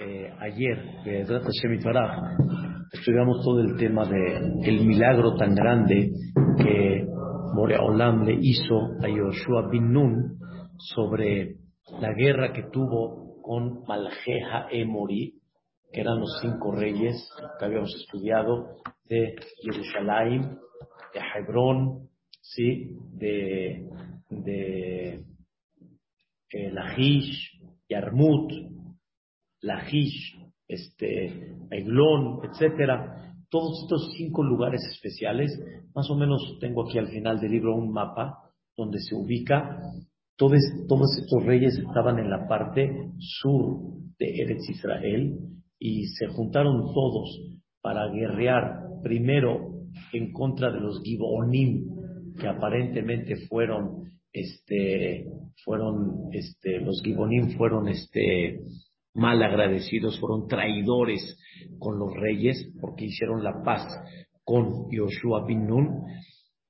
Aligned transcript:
eh, 0.00 0.32
ayer, 0.38 0.78
estudiamos 2.92 3.44
todo 3.44 3.60
el 3.60 3.76
tema 3.76 4.04
de 4.04 4.36
el 4.64 4.86
milagro 4.86 5.34
tan 5.34 5.54
grande 5.54 6.12
que 6.56 7.04
Moreolam 7.54 8.24
le 8.24 8.34
hizo 8.40 8.92
a 9.02 9.08
Yoshua 9.08 9.68
bin 9.70 9.92
Nun 9.92 10.38
sobre 10.76 11.56
la 12.00 12.12
guerra 12.12 12.52
que 12.52 12.64
tuvo 12.70 13.40
con 13.42 13.82
Maljeja 13.88 14.68
Emori, 14.70 15.34
que 15.92 16.00
eran 16.00 16.20
los 16.20 16.38
cinco 16.42 16.72
reyes 16.72 17.28
que 17.58 17.64
habíamos 17.64 17.92
estudiado 17.96 18.76
de 19.08 19.34
Jerusalén, 19.62 20.58
de 21.12 21.20
Hebrón, 21.34 22.08
¿sí? 22.40 22.96
de, 23.14 23.84
de 24.30 25.24
eh, 26.50 26.70
Lachish, 26.70 27.58
Yarmut, 27.88 28.52
Lachish, 29.60 30.38
este, 30.66 31.54
Eglón, 31.70 32.40
etcétera. 32.44 33.34
Todos 33.50 33.82
estos 33.82 34.12
cinco 34.16 34.42
lugares 34.42 34.82
especiales, 34.92 35.50
más 35.94 36.10
o 36.10 36.16
menos 36.16 36.58
tengo 36.60 36.86
aquí 36.86 36.98
al 36.98 37.08
final 37.08 37.40
del 37.40 37.52
libro 37.52 37.74
un 37.74 37.92
mapa 37.92 38.38
donde 38.76 38.98
se 39.00 39.14
ubica. 39.14 39.80
Todos, 40.36 40.60
todos 40.86 41.18
estos 41.18 41.44
reyes 41.44 41.76
estaban 41.78 42.18
en 42.18 42.30
la 42.30 42.46
parte 42.46 43.10
sur 43.18 43.80
de 44.18 44.42
Eretz 44.42 44.68
Israel 44.68 45.38
y 45.78 46.06
se 46.06 46.28
juntaron 46.28 46.92
todos 46.92 47.40
para 47.80 48.08
guerrear 48.08 48.82
primero 49.02 49.78
en 50.12 50.32
contra 50.32 50.70
de 50.70 50.80
los 50.80 51.02
Gibonim, 51.02 51.86
que 52.38 52.46
aparentemente 52.46 53.36
fueron, 53.48 54.04
este, 54.32 55.26
fueron, 55.64 56.28
este, 56.32 56.80
los 56.80 57.00
Gibonim 57.02 57.56
fueron, 57.56 57.88
este, 57.88 58.60
mal 59.18 59.42
agradecidos, 59.42 60.18
fueron 60.20 60.46
traidores 60.46 61.38
con 61.78 61.98
los 61.98 62.14
reyes 62.14 62.72
porque 62.80 63.06
hicieron 63.06 63.42
la 63.42 63.62
paz 63.64 63.84
con 64.44 64.90
Yoshua 64.90 65.44
bin 65.46 65.68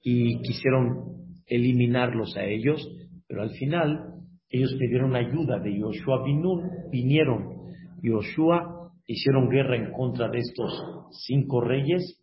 y 0.03 0.41
quisieron 0.42 1.19
eliminarlos 1.47 2.37
a 2.37 2.45
ellos, 2.45 2.87
pero 3.27 3.42
al 3.42 3.50
final 3.50 4.14
ellos 4.48 4.75
pidieron 4.78 5.14
ayuda 5.14 5.59
de 5.61 5.78
Yoshua 5.78 6.25
bin 6.25 6.41
Nun, 6.41 6.62
vinieron 6.91 7.59
Yoshua, 8.03 8.92
hicieron 9.06 9.48
guerra 9.48 9.77
en 9.77 9.92
contra 9.92 10.28
de 10.28 10.39
estos 10.39 10.72
cinco 11.27 11.61
reyes 11.61 12.17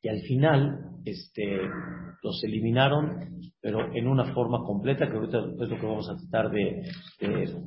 y 0.00 0.08
al 0.08 0.20
final 0.20 0.90
este, 1.04 1.60
los 2.22 2.42
eliminaron, 2.44 3.40
pero 3.60 3.92
en 3.92 4.06
una 4.06 4.32
forma 4.32 4.58
completa, 4.64 5.08
que 5.08 5.16
ahorita 5.16 5.38
es 5.60 5.68
lo 5.68 5.78
que 5.78 5.86
vamos 5.86 6.08
a 6.08 6.16
tratar 6.16 6.50
de, 6.50 6.82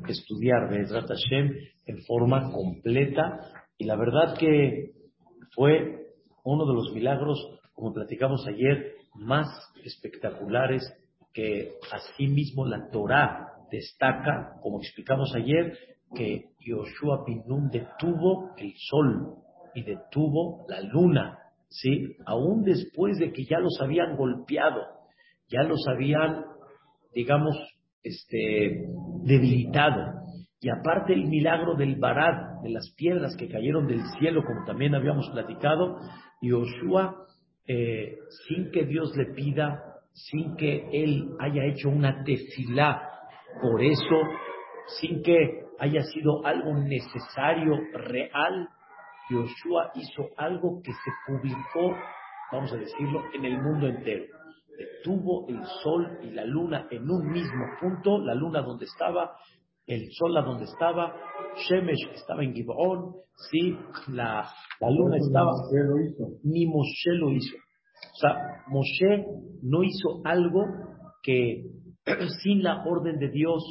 estudiar 0.07 0.69
de 0.69 0.85
Hashem, 0.85 1.51
en 1.85 1.97
forma 2.03 2.51
completa. 2.51 3.39
Y 3.77 3.85
la 3.85 3.95
verdad 3.97 4.37
que 4.37 4.91
fue 5.53 6.13
uno 6.43 6.65
de 6.65 6.73
los 6.73 6.93
milagros, 6.93 7.59
como 7.73 7.93
platicamos 7.93 8.45
ayer, 8.47 8.95
más 9.15 9.47
espectaculares 9.83 10.81
que 11.33 11.73
asimismo 11.91 12.65
la 12.65 12.89
Torah 12.91 13.47
destaca, 13.69 14.59
como 14.61 14.79
explicamos 14.79 15.33
ayer, 15.35 15.77
que 16.13 16.51
Yoshua 16.59 17.23
Pinun 17.25 17.69
detuvo 17.69 18.51
el 18.57 18.73
sol 18.77 19.35
y 19.73 19.83
detuvo 19.83 20.65
la 20.67 20.81
luna 20.81 21.40
¿sí? 21.71 22.17
Aún 22.25 22.63
después 22.63 23.17
de 23.17 23.31
que 23.31 23.45
ya 23.45 23.59
los 23.59 23.79
habían 23.81 24.15
golpeado, 24.17 24.81
ya 25.47 25.63
los 25.63 25.79
habían, 25.87 26.43
digamos, 27.15 27.55
este, 28.03 28.85
debilitado. 29.23 30.21
Y 30.59 30.69
aparte 30.69 31.13
el 31.13 31.27
milagro 31.27 31.75
del 31.75 31.95
Barad, 31.95 32.61
de 32.61 32.69
las 32.69 32.93
piedras 32.95 33.35
que 33.35 33.47
cayeron 33.47 33.87
del 33.87 34.01
cielo, 34.19 34.43
como 34.45 34.65
también 34.65 34.93
habíamos 34.93 35.29
platicado, 35.31 35.97
Yoshua, 36.41 37.15
eh, 37.67 38.17
sin 38.47 38.69
que 38.71 38.85
Dios 38.85 39.15
le 39.15 39.33
pida, 39.33 39.81
sin 40.13 40.55
que 40.57 40.87
él 40.91 41.29
haya 41.39 41.65
hecho 41.65 41.89
una 41.89 42.23
tefilá 42.23 43.01
por 43.61 43.81
eso, 43.81 44.21
sin 44.99 45.23
que 45.23 45.65
haya 45.79 46.01
sido 46.03 46.45
algo 46.45 46.73
necesario, 46.77 47.73
real, 47.93 48.67
Yoshua 49.31 49.91
hizo 49.95 50.29
algo 50.37 50.81
que 50.83 50.91
se 50.91 51.11
publicó, 51.27 51.95
vamos 52.51 52.71
a 52.73 52.77
decirlo, 52.77 53.23
en 53.33 53.45
el 53.45 53.61
mundo 53.61 53.87
entero. 53.87 54.25
Detuvo 54.77 55.47
el 55.47 55.63
sol 55.83 56.19
y 56.23 56.31
la 56.31 56.45
luna 56.45 56.87
en 56.91 57.09
un 57.09 57.31
mismo 57.31 57.65
punto, 57.79 58.19
la 58.19 58.35
luna 58.35 58.61
donde 58.61 58.85
estaba, 58.85 59.31
el 59.85 60.09
sol 60.11 60.37
a 60.37 60.41
donde 60.41 60.65
estaba, 60.65 61.13
Shemesh 61.55 62.09
estaba 62.13 62.43
en 62.43 62.53
Gibeón, 62.53 63.13
sí, 63.49 63.77
la, 64.09 64.47
la 64.79 64.89
luna 64.89 65.17
estaba, 65.17 65.51
ni 66.43 66.65
Moshe 66.65 67.11
lo 67.13 67.31
hizo. 67.31 67.55
O 67.55 68.15
sea, 68.15 68.63
Moshe 68.67 69.25
no 69.61 69.83
hizo 69.83 70.21
algo 70.23 70.63
que 71.23 71.63
sin 72.43 72.63
la 72.63 72.83
orden 72.85 73.19
de 73.19 73.29
Dios, 73.29 73.63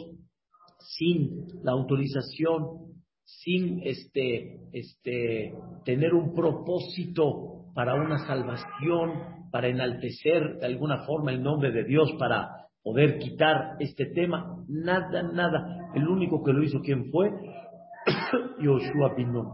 sin 0.78 1.46
la 1.62 1.72
autorización 1.72 2.89
sin 3.38 3.80
este, 3.84 4.58
este, 4.72 5.54
tener 5.84 6.14
un 6.14 6.34
propósito 6.34 7.72
para 7.74 7.94
una 7.94 8.18
salvación, 8.26 9.48
para 9.50 9.68
enaltecer 9.68 10.58
de 10.58 10.66
alguna 10.66 11.04
forma 11.06 11.32
el 11.32 11.42
nombre 11.42 11.70
de 11.72 11.84
Dios, 11.84 12.12
para 12.18 12.48
poder 12.82 13.18
quitar 13.18 13.76
este 13.78 14.06
tema. 14.06 14.56
Nada, 14.68 15.22
nada. 15.22 15.90
El 15.94 16.08
único 16.08 16.42
que 16.42 16.52
lo 16.52 16.62
hizo, 16.62 16.80
¿quién 16.80 17.10
fue? 17.10 17.30
Yoshua 18.60 19.14
Binun. 19.16 19.48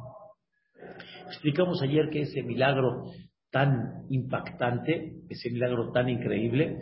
Explicamos 1.27 1.81
ayer 1.83 2.09
que 2.11 2.23
ese 2.23 2.43
milagro 2.43 3.05
tan 3.51 4.05
impactante, 4.09 5.15
ese 5.29 5.51
milagro 5.51 5.93
tan 5.93 6.09
increíble, 6.09 6.79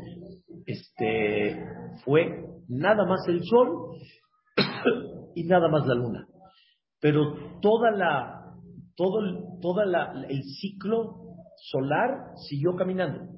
este, 0.67 1.63
fue 2.05 2.45
nada 2.69 3.05
más 3.05 3.27
el 3.29 3.43
sol 3.45 3.97
y 5.35 5.45
nada 5.45 5.69
más 5.69 5.87
la 5.87 5.95
luna 5.95 6.29
pero 7.05 7.61
toda 7.61 7.91
la, 7.91 8.55
todo, 8.97 9.21
el, 9.21 9.61
toda 9.61 9.85
la, 9.85 10.25
el 10.27 10.43
ciclo 10.43 11.37
solar 11.57 12.31
siguió 12.49 12.77
caminando. 12.77 13.31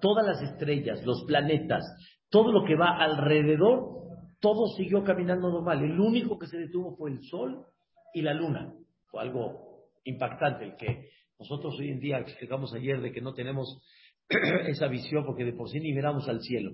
Todas 0.00 0.26
las 0.26 0.42
estrellas, 0.42 1.06
los 1.06 1.22
planetas, 1.28 1.84
todo 2.28 2.50
lo 2.50 2.64
que 2.64 2.74
va 2.74 2.96
alrededor, 2.98 4.02
todo 4.40 4.66
siguió 4.76 5.04
caminando 5.04 5.48
normal. 5.48 5.84
El 5.84 6.00
único 6.00 6.36
que 6.40 6.48
se 6.48 6.58
detuvo 6.58 6.96
fue 6.96 7.12
el 7.12 7.22
Sol 7.22 7.64
y 8.12 8.22
la 8.22 8.34
Luna. 8.34 8.74
Fue 9.06 9.22
algo 9.22 9.84
impactante 10.02 10.64
el 10.64 10.74
que 10.74 11.10
nosotros 11.38 11.78
hoy 11.78 11.90
en 11.90 12.00
día 12.00 12.18
explicamos 12.18 12.74
ayer 12.74 13.00
de 13.00 13.12
que 13.12 13.20
no 13.20 13.32
tenemos 13.32 13.80
esa 14.66 14.88
visión 14.88 15.24
porque 15.24 15.44
de 15.44 15.52
por 15.52 15.68
sí 15.68 15.78
ni 15.78 15.92
miramos 15.92 16.28
al 16.28 16.40
cielo. 16.40 16.72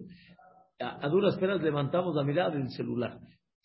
A, 0.80 1.04
a 1.04 1.08
duras 1.10 1.36
penas 1.36 1.60
levantamos 1.60 2.16
la 2.16 2.24
mirada 2.24 2.48
del 2.48 2.70
celular, 2.70 3.18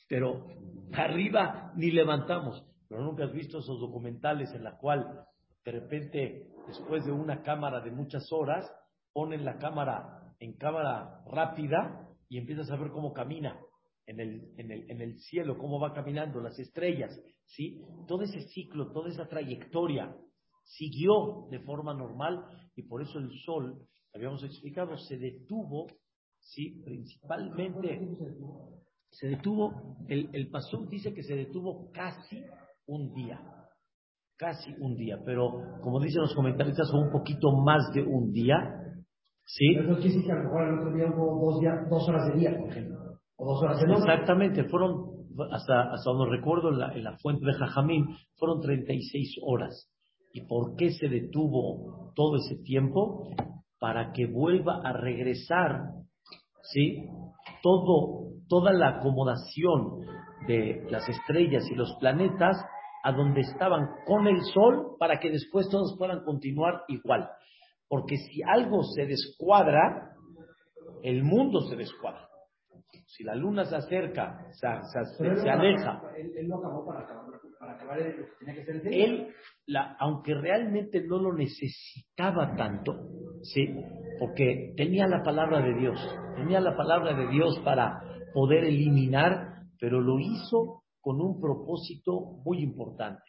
pero 0.08 0.48
arriba 0.94 1.72
ni 1.76 1.92
levantamos. 1.92 2.64
Pero 2.88 3.04
nunca 3.04 3.26
has 3.26 3.34
visto 3.34 3.60
esos 3.60 3.80
documentales 3.80 4.54
en 4.54 4.64
la 4.64 4.78
cual 4.78 5.26
de 5.66 5.72
repente, 5.72 6.48
después 6.68 7.06
de 7.06 7.12
una 7.12 7.42
cámara 7.42 7.82
de 7.82 7.92
muchas 7.92 8.32
horas, 8.32 8.66
ponen 9.12 9.44
la 9.44 9.58
cámara 9.58 10.34
en 10.40 10.54
cámara 10.54 11.24
rápida 11.26 12.08
y 12.30 12.38
empiezas 12.38 12.72
a 12.72 12.78
ver 12.78 12.92
cómo 12.92 13.12
camina 13.12 13.60
en 14.06 14.20
el, 14.22 14.54
en 14.58 14.72
el, 14.72 14.90
en 14.90 15.02
el 15.02 15.20
cielo, 15.20 15.58
cómo 15.58 15.80
va 15.80 15.94
caminando 15.94 16.40
las 16.40 16.58
estrellas, 16.58 17.20
¿sí? 17.46 17.82
Todo 18.08 18.24
ese 18.24 18.42
ciclo, 18.48 18.92
toda 18.94 19.10
esa 19.10 19.28
trayectoria 19.28 20.16
siguió 20.64 21.48
de 21.50 21.60
forma 21.60 21.94
normal 21.94 22.46
y 22.76 22.84
por 22.84 23.02
eso 23.02 23.20
el 23.20 23.32
sol, 23.44 23.86
habíamos 24.14 24.44
explicado, 24.44 24.96
se 24.98 25.18
detuvo, 25.18 25.88
¿sí? 26.40 26.82
Principalmente 26.86 28.00
se 29.12 29.28
detuvo, 29.28 29.98
el, 30.08 30.30
el 30.34 30.52
dice 30.90 31.14
que 31.14 31.24
se 31.24 31.36
detuvo 31.36 31.92
casi 31.92 32.44
un 32.86 33.14
día, 33.14 33.40
casi 34.38 34.74
un 34.80 34.96
día, 34.96 35.18
pero 35.26 35.52
como 35.82 36.00
dicen 36.00 36.22
los 36.22 36.36
comentaristas, 36.36 36.90
fue 36.92 37.02
un 37.02 37.12
poquito 37.12 37.52
más 37.52 37.92
de 37.94 38.04
un 38.04 38.32
día, 38.32 38.56
¿sí? 39.46 39.76
Pero 39.76 39.94
eso 39.94 40.02
quiere 40.02 40.24
que 40.24 40.32
a 40.32 40.36
lo 40.36 40.44
mejor 40.44 40.68
el 40.68 40.80
otro 40.80 40.94
día 40.94 41.06
hubo 41.08 41.52
dos, 41.52 41.90
dos 41.90 42.10
horas 42.10 42.28
de 42.28 42.40
día, 42.40 42.58
por 42.58 42.70
ejemplo, 42.70 42.98
o 43.38 43.46
dos 43.46 43.64
horas 43.64 43.80
de 43.80 43.88
noche. 43.88 44.02
Exactamente, 44.02 44.64
fueron, 44.66 45.26
hasta, 45.52 45.94
hasta 45.94 46.12
donde 46.12 46.38
recuerdo 46.38 46.70
en 46.70 46.80
la, 46.80 46.94
en 46.94 47.04
la 47.04 47.18
fuente 47.18 47.46
de 47.46 47.54
Jajamín, 47.54 48.06
fueron 48.36 48.62
36 48.62 49.38
horas. 49.44 49.92
¿Y 50.32 50.46
por 50.46 50.76
qué 50.76 50.92
se 50.92 51.08
detuvo 51.08 52.12
todo 52.16 52.36
ese 52.36 52.62
tiempo? 52.62 53.28
Para 53.80 54.12
que 54.12 54.28
vuelva 54.28 54.82
a 54.84 54.94
regresar, 54.94 55.82
¿sí? 56.62 57.08
Todo 57.62 58.28
toda 58.50 58.72
la 58.72 59.00
acomodación 59.00 60.06
de 60.48 60.86
las 60.90 61.08
estrellas 61.10 61.64
y 61.70 61.76
los 61.76 61.94
planetas 62.00 62.56
a 63.04 63.12
donde 63.12 63.42
estaban 63.42 63.88
con 64.06 64.28
el 64.28 64.42
Sol 64.54 64.96
para 65.00 65.20
que 65.20 65.30
después 65.30 65.68
todos 65.70 65.96
puedan 65.98 66.24
continuar 66.24 66.84
igual. 66.88 67.30
Porque 67.90 68.16
si 68.18 68.42
algo 68.44 68.84
se 68.84 69.06
descuadra, 69.06 70.12
el 71.04 71.24
mundo 71.24 71.62
se 71.62 71.76
descuadra. 71.76 72.28
Si 73.06 73.24
la 73.24 73.36
luna 73.36 73.66
se 73.66 73.76
acerca, 73.76 74.38
se, 74.52 74.68
se- 75.18 75.36
se 75.42 75.50
aleja, 75.50 76.02
Él, 76.18 76.32
él 76.38 76.48
no 76.48 76.58
acabó 76.58 76.86
para 76.86 77.02
acabar, 77.02 77.26
para 77.60 77.74
acabar 77.74 77.98
lo 78.00 78.26
que 78.26 78.32
tenía 78.40 78.56
que 78.56 78.62
hacer 78.62 78.76
el 78.88 78.94
él, 78.94 79.34
la- 79.66 79.96
aunque 80.00 80.34
realmente 80.34 81.02
no 81.06 81.18
lo 81.20 81.34
necesitaba 81.34 82.56
tanto, 82.56 82.94
¿sí? 83.44 83.68
Porque 84.20 84.74
tenía 84.76 85.08
la 85.08 85.24
palabra 85.24 85.62
de 85.62 85.74
Dios, 85.80 86.00
tenía 86.36 86.60
la 86.60 86.76
palabra 86.76 87.16
de 87.16 87.28
Dios 87.30 87.60
para 87.64 88.02
poder 88.34 88.66
eliminar, 88.66 89.64
pero 89.80 90.02
lo 90.02 90.20
hizo 90.20 90.84
con 91.02 91.22
un 91.22 91.40
propósito 91.40 92.42
muy 92.44 92.62
importante, 92.62 93.24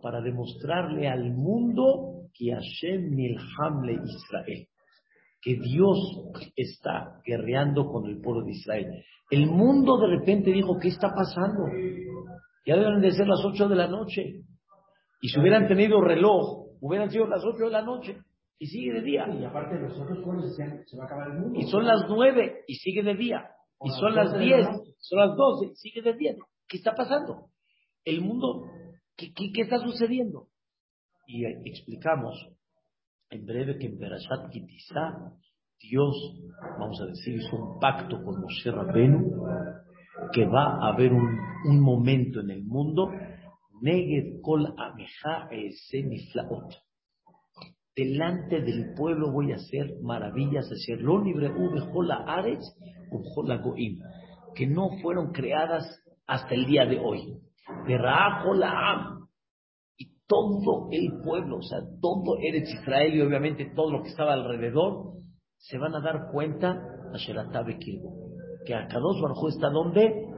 para 0.00 0.20
demostrarle 0.20 1.08
al 1.08 1.32
mundo 1.32 2.28
que 2.34 2.52
Hashem 2.52 3.14
Milhamle 3.14 4.00
Israel, 4.04 4.66
que 5.40 5.54
Dios 5.54 5.98
está 6.56 7.20
guerreando 7.24 7.86
con 7.86 8.06
el 8.06 8.20
pueblo 8.20 8.44
de 8.44 8.52
Israel. 8.52 8.86
El 9.30 9.46
mundo 9.46 9.98
de 9.98 10.18
repente 10.18 10.52
dijo, 10.52 10.78
¿qué 10.78 10.88
está 10.88 11.08
pasando? 11.14 11.64
Ya 12.66 12.76
deben 12.76 13.00
de 13.00 13.12
ser 13.12 13.26
las 13.26 13.44
8 13.44 13.68
de 13.68 13.76
la 13.76 13.88
noche. 13.88 14.42
Y 15.20 15.28
si 15.28 15.40
hubieran 15.40 15.66
tenido 15.68 16.00
reloj, 16.00 16.76
hubieran 16.80 17.10
sido 17.10 17.26
las 17.26 17.44
8 17.44 17.64
de 17.64 17.70
la 17.70 17.82
noche. 17.82 18.18
Y 18.62 18.66
sigue 18.68 18.92
de 18.92 19.02
día. 19.02 19.26
Y 19.28 19.44
aparte 19.44 19.74
los 19.76 19.98
otros 19.98 20.22
pueblos 20.22 20.44
decían, 20.50 20.84
se 20.86 20.96
va 20.96 21.02
a 21.02 21.06
acabar 21.06 21.32
el 21.32 21.40
mundo. 21.40 21.58
Y 21.58 21.64
son 21.64 21.84
las 21.84 22.04
9 22.08 22.60
y 22.68 22.74
sigue 22.76 23.02
de 23.02 23.16
día. 23.16 23.50
Y 23.82 23.90
son 23.90 24.14
las 24.14 24.26
las 24.30 24.34
12 24.34 24.38
de 24.38 24.50
la 24.50 24.56
10, 24.56 24.70
noche. 24.70 24.90
son 25.00 25.18
las 25.18 25.36
12 25.36 25.66
y 25.66 25.74
sigue 25.74 26.02
de 26.02 26.12
día. 26.14 26.34
¿Qué 26.68 26.76
está 26.76 26.94
pasando? 26.94 27.48
El 28.04 28.20
mundo, 28.20 28.62
¿qué, 29.16 29.32
qué, 29.34 29.50
qué 29.52 29.62
está 29.62 29.78
sucediendo? 29.80 30.46
Y 31.26 31.44
explicamos 31.68 32.36
en 33.30 33.44
breve 33.46 33.78
que 33.78 33.86
en 33.86 33.98
Berashat 33.98 34.48
Kitizá, 34.52 35.34
Dios, 35.80 36.14
vamos 36.78 37.00
a 37.00 37.06
decir, 37.06 37.34
hizo 37.34 37.56
un 37.56 37.80
pacto 37.80 38.22
con 38.22 38.42
Moshe 38.42 38.70
Rabenu, 38.70 39.44
que 40.32 40.46
va 40.46 40.86
a 40.86 40.92
haber 40.92 41.12
un, 41.12 41.36
un 41.64 41.80
momento 41.80 42.38
en 42.38 42.50
el 42.50 42.62
mundo, 42.62 43.10
Neged 43.80 44.40
Kol 44.40 44.72
Ameja 44.78 45.48
Ese 45.50 46.04
Niflaot. 46.04 46.74
Delante 47.94 48.62
del 48.62 48.94
pueblo 48.94 49.30
voy 49.30 49.52
a 49.52 49.56
hacer 49.56 49.96
maravillas, 50.02 50.70
que 54.54 54.66
no 54.66 54.88
fueron 55.02 55.32
creadas 55.32 56.02
hasta 56.26 56.54
el 56.54 56.66
día 56.66 56.86
de 56.86 56.98
hoy. 56.98 57.38
Y 59.98 60.06
todo 60.26 60.88
el 60.90 61.20
pueblo, 61.22 61.56
o 61.58 61.62
sea, 61.62 61.80
todo 62.00 62.38
Eretz 62.40 62.72
Israel 62.72 63.14
y 63.14 63.20
obviamente 63.20 63.70
todo 63.74 63.92
lo 63.92 64.02
que 64.02 64.08
estaba 64.08 64.32
alrededor, 64.32 65.12
se 65.58 65.76
van 65.76 65.94
a 65.94 66.00
dar 66.00 66.30
cuenta 66.32 66.80
que 68.64 68.74
Akadosh 68.74 69.20
Baruj 69.20 69.42
Hu 69.42 69.48
está 69.48 69.68
donde? 69.68 70.28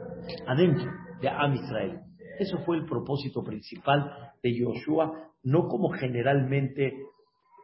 Adentro 0.46 0.90
de 1.20 1.28
Am 1.28 1.54
Israel. 1.54 2.00
Eso 2.38 2.58
fue 2.64 2.78
el 2.78 2.86
propósito 2.86 3.44
principal 3.44 4.32
de 4.42 4.58
Yoshua, 4.58 5.12
no 5.44 5.68
como 5.68 5.90
generalmente 5.90 6.94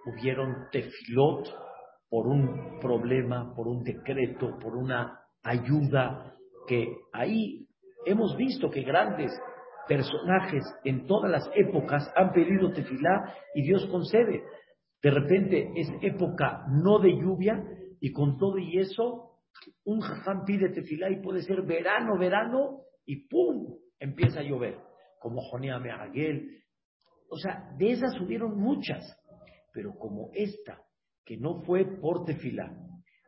hubieron 0.06 0.68
tefilot 0.70 1.48
por 2.08 2.26
un 2.26 2.78
problema, 2.80 3.54
por 3.54 3.68
un 3.68 3.82
decreto, 3.82 4.58
por 4.60 4.76
una 4.76 5.20
ayuda, 5.42 6.34
que 6.66 6.88
ahí 7.12 7.66
hemos 8.04 8.36
visto 8.36 8.70
que 8.70 8.82
grandes 8.82 9.30
personajes 9.88 10.62
en 10.84 11.06
todas 11.06 11.30
las 11.30 11.50
épocas 11.54 12.10
han 12.14 12.32
pedido 12.32 12.72
tefilá 12.72 13.34
y 13.54 13.62
Dios 13.62 13.86
concede. 13.90 14.42
De 15.02 15.10
repente 15.10 15.70
es 15.76 15.88
época 16.02 16.64
no 16.82 16.98
de 16.98 17.12
lluvia 17.12 17.62
y 18.00 18.12
con 18.12 18.36
todo 18.38 18.58
y 18.58 18.78
eso 18.78 19.30
un 19.84 20.00
jajam 20.00 20.44
pide 20.44 20.70
tefilá 20.70 21.10
y 21.10 21.22
puede 21.22 21.42
ser 21.42 21.62
verano, 21.62 22.18
verano 22.18 22.82
y 23.04 23.28
¡pum! 23.28 23.76
empieza 23.98 24.40
a 24.40 24.44
llover. 24.44 24.78
Como 25.18 25.40
Jonia 25.42 25.78
Meagel. 25.78 26.62
O 27.28 27.36
sea, 27.36 27.70
de 27.76 27.92
esas 27.92 28.18
hubieron 28.20 28.58
muchas, 28.58 29.04
pero 29.72 29.94
como 29.94 30.30
esta, 30.34 30.80
que 31.24 31.36
no 31.36 31.60
fue 31.62 31.84
por 32.00 32.24
tefilá, 32.24 32.72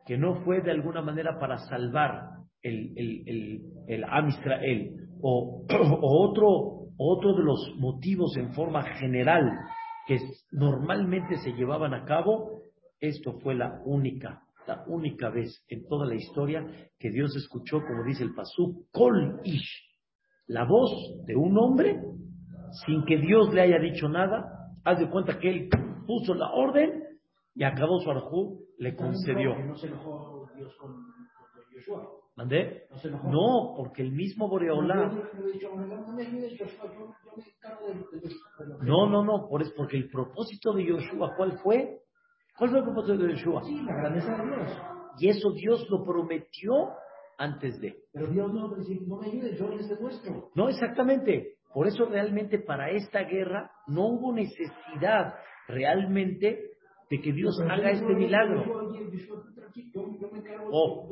que 0.05 0.17
no 0.17 0.43
fue 0.43 0.61
de 0.61 0.71
alguna 0.71 1.01
manera 1.01 1.39
para 1.39 1.57
salvar 1.57 2.29
el, 2.61 2.93
el, 2.97 3.23
el, 3.27 3.61
el 3.87 4.03
Am 4.03 4.27
Israel, 4.29 4.95
o, 5.21 5.65
otro, 6.01 6.89
otro 6.97 7.35
de 7.35 7.43
los 7.43 7.75
motivos 7.77 8.35
en 8.37 8.53
forma 8.53 8.83
general 8.97 9.51
que 10.05 10.19
normalmente 10.51 11.37
se 11.37 11.53
llevaban 11.53 11.93
a 11.93 12.03
cabo, 12.03 12.61
esto 12.99 13.39
fue 13.39 13.55
la 13.55 13.81
única, 13.85 14.41
la 14.67 14.83
única 14.87 15.29
vez 15.29 15.63
en 15.69 15.87
toda 15.87 16.05
la 16.05 16.15
historia 16.15 16.65
que 16.99 17.09
Dios 17.09 17.35
escuchó, 17.35 17.81
como 17.81 18.03
dice 18.03 18.23
el 18.23 18.33
Pasú, 18.33 18.85
Kol 18.91 19.41
la 20.47 20.65
voz 20.65 20.91
de 21.25 21.35
un 21.35 21.57
hombre, 21.57 22.01
sin 22.85 23.05
que 23.05 23.17
Dios 23.17 23.53
le 23.53 23.61
haya 23.61 23.79
dicho 23.79 24.09
nada, 24.09 24.43
haz 24.83 24.99
de 24.99 25.09
cuenta 25.09 25.39
que 25.39 25.49
él 25.49 25.69
puso 26.05 26.33
la 26.33 26.51
orden 26.51 27.03
y 27.55 27.63
acabó 27.63 27.99
su 27.99 28.09
arjú, 28.09 28.65
le 28.77 28.95
concedió. 28.95 29.55
No 29.57 29.75
se 29.75 29.87
enojó 29.87 30.49
Dios 30.55 30.75
con, 30.77 30.91
con 30.93 31.73
Yoshua. 31.73 32.09
¿Mandé? 32.35 32.87
No 32.89 32.97
se 32.97 33.09
enojó. 33.09 33.29
No, 33.29 33.73
porque 33.77 34.01
el 34.01 34.11
mismo 34.11 34.47
Boreolá. 34.47 35.11
No, 38.81 39.09
no, 39.09 39.23
no, 39.23 39.47
por 39.47 39.61
eso, 39.61 39.71
porque 39.77 39.97
el 39.97 40.09
propósito 40.09 40.73
de 40.73 40.85
Yoshua, 40.85 41.35
¿cuál 41.35 41.59
fue? 41.59 42.01
¿Cuál 42.57 42.69
fue 42.71 42.79
el 42.79 42.85
propósito 42.85 43.17
de 43.17 43.33
Yoshua? 43.33 43.63
Sí, 43.63 43.81
la 43.83 43.95
grandeza 43.95 44.35
de 44.35 44.45
Dios. 44.45 44.81
Y 45.19 45.29
eso 45.29 45.51
Dios 45.51 45.87
lo 45.89 46.03
prometió 46.03 46.73
antes 47.37 47.79
de. 47.79 47.95
Pero 48.11 48.27
Dios 48.27 48.51
no 48.51 48.67
no 48.67 49.17
me 49.17 49.27
ayudes, 49.27 49.59
yo 49.59 49.69
les 49.69 49.87
demuestro. 49.89 50.49
No, 50.55 50.69
exactamente. 50.69 51.57
Por 51.73 51.87
eso 51.87 52.05
realmente 52.05 52.59
para 52.59 52.91
esta 52.91 53.23
guerra 53.23 53.71
no 53.87 54.05
hubo 54.07 54.31
necesidad 54.31 55.33
realmente 55.67 56.73
de 57.09 57.21
que 57.21 57.31
Dios 57.31 57.59
haga 57.69 57.91
este 57.91 58.13
milagro. 58.13 58.63
Oh. 60.71 61.09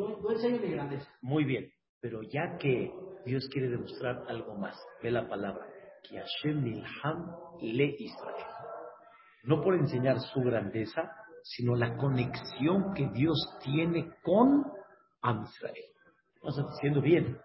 Muy 1.22 1.44
bien, 1.44 1.70
pero 2.00 2.22
ya 2.24 2.58
que 2.58 2.92
Dios 3.26 3.48
quiere 3.52 3.70
demostrar 3.70 4.24
algo 4.28 4.56
más, 4.56 4.76
ve 5.02 5.12
la 5.12 5.28
palabra, 5.28 5.66
que 6.04 6.18
Hashem 6.18 6.64
Nilham 6.64 7.36
le 7.62 7.96
Israel. 8.00 8.46
No 9.44 9.62
por 9.62 9.76
enseñar 9.76 10.20
su 10.20 10.42
grandeza, 10.42 11.12
sino 11.44 11.76
la 11.76 11.98
conexión 11.98 12.94
que 12.94 13.08
Dios 13.14 13.38
tiene 13.64 14.10
con 14.24 14.64
Am 15.22 15.44
Israel. 15.44 15.86
¿No 16.44 16.50
estás 16.50 16.66
diciendo 16.76 17.02
bien? 17.02 17.38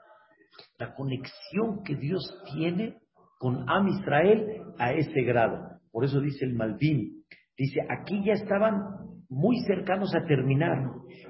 La 0.78 0.94
conexión 0.94 1.82
que 1.84 1.96
Dios 1.96 2.22
tiene 2.54 2.98
con 3.38 3.68
Am 3.68 3.88
Israel 3.88 4.62
a 4.78 4.92
ese 4.92 5.22
grado. 5.22 5.75
Por 5.96 6.04
eso 6.04 6.20
dice 6.20 6.44
el 6.44 6.52
Malvin, 6.52 7.24
dice, 7.56 7.80
aquí 7.88 8.22
ya 8.22 8.34
estaban 8.34 8.82
muy 9.30 9.56
cercanos 9.66 10.14
a 10.14 10.26
terminar. 10.26 10.76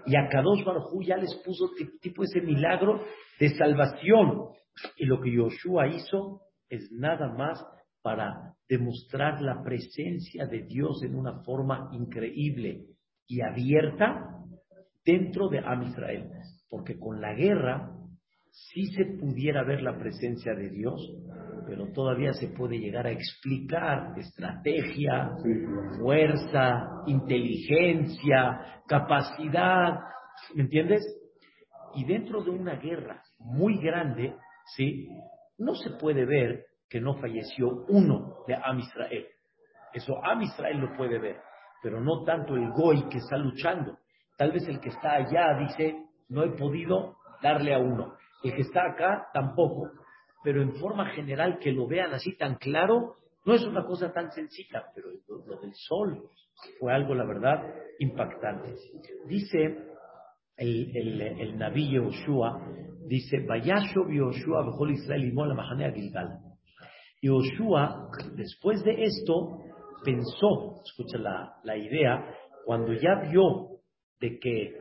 Y 0.06 0.16
a 0.16 0.26
Kadosh 0.28 0.64
Baruj 0.64 0.92
Hu 0.92 1.02
ya 1.04 1.16
les 1.16 1.32
puso 1.44 1.66
ti- 1.78 1.87
tipo 2.00 2.25
ese 2.25 2.40
milagro 2.40 3.00
de 3.38 3.50
salvación. 3.50 4.49
Y 4.96 5.04
lo 5.04 5.20
que 5.20 5.30
Yoshua 5.32 5.87
hizo 5.87 6.40
es 6.68 6.90
nada 6.90 7.32
más 7.32 7.64
para 8.02 8.56
demostrar 8.68 9.40
la 9.40 9.62
presencia 9.62 10.46
de 10.46 10.64
Dios 10.64 11.00
en 11.04 11.14
una 11.14 11.44
forma 11.44 11.88
increíble 11.92 12.87
y 13.28 13.42
abierta 13.42 14.35
dentro 15.04 15.49
de 15.49 15.61
Am 15.61 15.85
Israel. 15.85 16.28
Porque 16.68 16.99
con 16.99 17.20
la 17.20 17.35
guerra 17.35 17.92
sí 18.50 18.87
se 18.87 19.04
pudiera 19.20 19.62
ver 19.62 19.80
la 19.82 19.96
presencia 19.96 20.54
de 20.56 20.70
Dios, 20.70 21.00
pero 21.66 21.92
todavía 21.92 22.32
se 22.32 22.48
puede 22.48 22.78
llegar 22.78 23.06
a 23.06 23.10
explicar 23.10 24.12
estrategia, 24.16 25.30
fuerza, 25.98 27.02
inteligencia, 27.06 28.82
capacidad, 28.86 30.00
¿me 30.54 30.62
entiendes? 30.62 31.02
Y 31.94 32.04
dentro 32.04 32.42
de 32.42 32.50
una 32.50 32.76
guerra 32.76 33.22
muy 33.38 33.78
grande, 33.78 34.36
¿sí? 34.76 35.08
No 35.58 35.74
se 35.74 35.90
puede 35.98 36.24
ver 36.24 36.66
que 36.88 37.00
no 37.00 37.14
falleció 37.14 37.68
uno 37.88 38.44
de 38.46 38.54
Am 38.54 38.78
Israel. 38.78 39.26
Eso 39.92 40.22
Am 40.24 40.42
Israel 40.42 40.78
lo 40.78 40.96
puede 40.96 41.18
ver, 41.18 41.40
pero 41.82 42.00
no 42.00 42.22
tanto 42.24 42.54
el 42.54 42.70
Goy 42.70 43.08
que 43.08 43.18
está 43.18 43.36
luchando. 43.36 43.98
Tal 44.36 44.52
vez 44.52 44.68
el 44.68 44.80
que 44.80 44.90
está 44.90 45.14
allá 45.14 45.58
dice, 45.58 45.96
no 46.28 46.44
he 46.44 46.50
podido 46.50 47.16
darle 47.42 47.74
a 47.74 47.78
uno. 47.78 48.14
El 48.42 48.54
que 48.54 48.62
está 48.62 48.84
acá 48.92 49.28
tampoco. 49.32 49.90
Pero 50.43 50.62
en 50.62 50.75
forma 50.76 51.11
general 51.11 51.59
que 51.59 51.73
lo 51.73 51.87
vean 51.87 52.12
así 52.12 52.37
tan 52.37 52.57
claro, 52.57 53.16
no 53.45 53.55
es 53.55 53.64
una 53.64 53.85
cosa 53.85 54.12
tan 54.12 54.31
sencilla, 54.33 54.85
pero 54.95 55.09
lo, 55.28 55.61
del 55.61 55.73
sol 55.75 56.31
fue 56.81 56.93
algo, 56.93 57.14
la 57.14 57.25
verdad, 57.25 57.62
impactante. 57.99 58.75
Dice 59.26 59.78
el, 60.57 60.97
el, 60.97 61.21
el 61.21 61.59
Naví 61.59 61.90
Yehoshua, 61.90 62.61
dice, 63.07 63.45
Vayashov 63.47 64.11
Yehoshua 64.11 64.64
Bejol 64.66 64.93
Israel 64.93 65.25
y 65.25 65.33
Mola 65.33 65.55
Mahanea 65.55 65.93
Gilgal. 65.93 66.40
Yehoshua, 67.21 68.11
después 68.35 68.83
de 68.85 69.05
esto, 69.05 69.61
pensó, 70.05 70.83
escucha 70.85 71.19
la, 71.19 71.55
la 71.62 71.76
idea, 71.76 72.35
cuando 72.64 72.93
ya 72.93 73.28
vio 73.31 73.81
de 74.21 74.38
que 74.38 74.78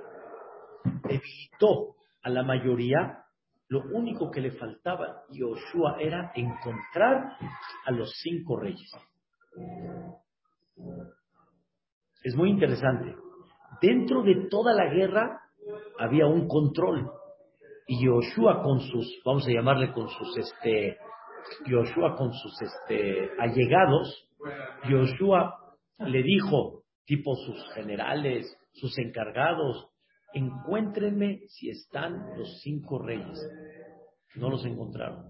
debilitó 1.04 1.96
a 2.24 2.30
la 2.30 2.44
mayoría, 2.44 3.25
Lo 3.68 3.82
único 3.92 4.30
que 4.30 4.42
le 4.42 4.52
faltaba 4.52 5.06
a 5.06 5.24
Yoshua 5.32 5.98
era 6.00 6.32
encontrar 6.36 7.38
a 7.86 7.92
los 7.92 8.12
cinco 8.22 8.58
reyes. 8.58 8.92
Es 12.24 12.36
muy 12.36 12.50
interesante. 12.50 13.16
Dentro 13.82 14.22
de 14.24 14.48
toda 14.50 14.74
la 14.74 14.94
guerra 14.94 15.42
había 16.00 16.28
un 16.28 16.48
control. 16.48 17.12
Y 17.88 18.04
Yoshua 18.06 18.62
con 18.64 18.80
sus, 18.80 19.22
vamos 19.24 19.48
a 19.48 19.52
llamarle 19.52 19.92
con 19.94 20.10
sus, 20.10 20.38
este, 20.38 20.98
Yoshua 21.66 22.16
con 22.16 22.34
sus, 22.34 22.62
este, 22.62 23.30
allegados, 23.40 24.28
Yoshua 24.90 25.56
le 26.00 26.24
dijo, 26.24 26.84
tipo 27.06 27.36
sus 27.36 27.74
generales, 27.74 28.46
sus 28.74 28.98
encargados, 28.98 29.88
encuéntrenme 30.36 31.40
si 31.48 31.70
están 31.70 32.38
los 32.38 32.60
cinco 32.62 33.00
reyes. 33.00 33.40
No 34.36 34.50
los 34.50 34.66
encontraron. 34.66 35.26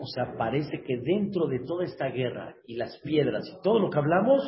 O 0.00 0.06
sea, 0.06 0.36
parece 0.36 0.82
que 0.82 0.98
dentro 0.98 1.46
de 1.46 1.60
toda 1.60 1.84
esta 1.84 2.08
guerra 2.08 2.54
y 2.66 2.76
las 2.76 2.98
piedras 2.98 3.46
y 3.48 3.62
todo 3.62 3.78
lo 3.78 3.88
que 3.88 3.98
hablamos, 3.98 4.42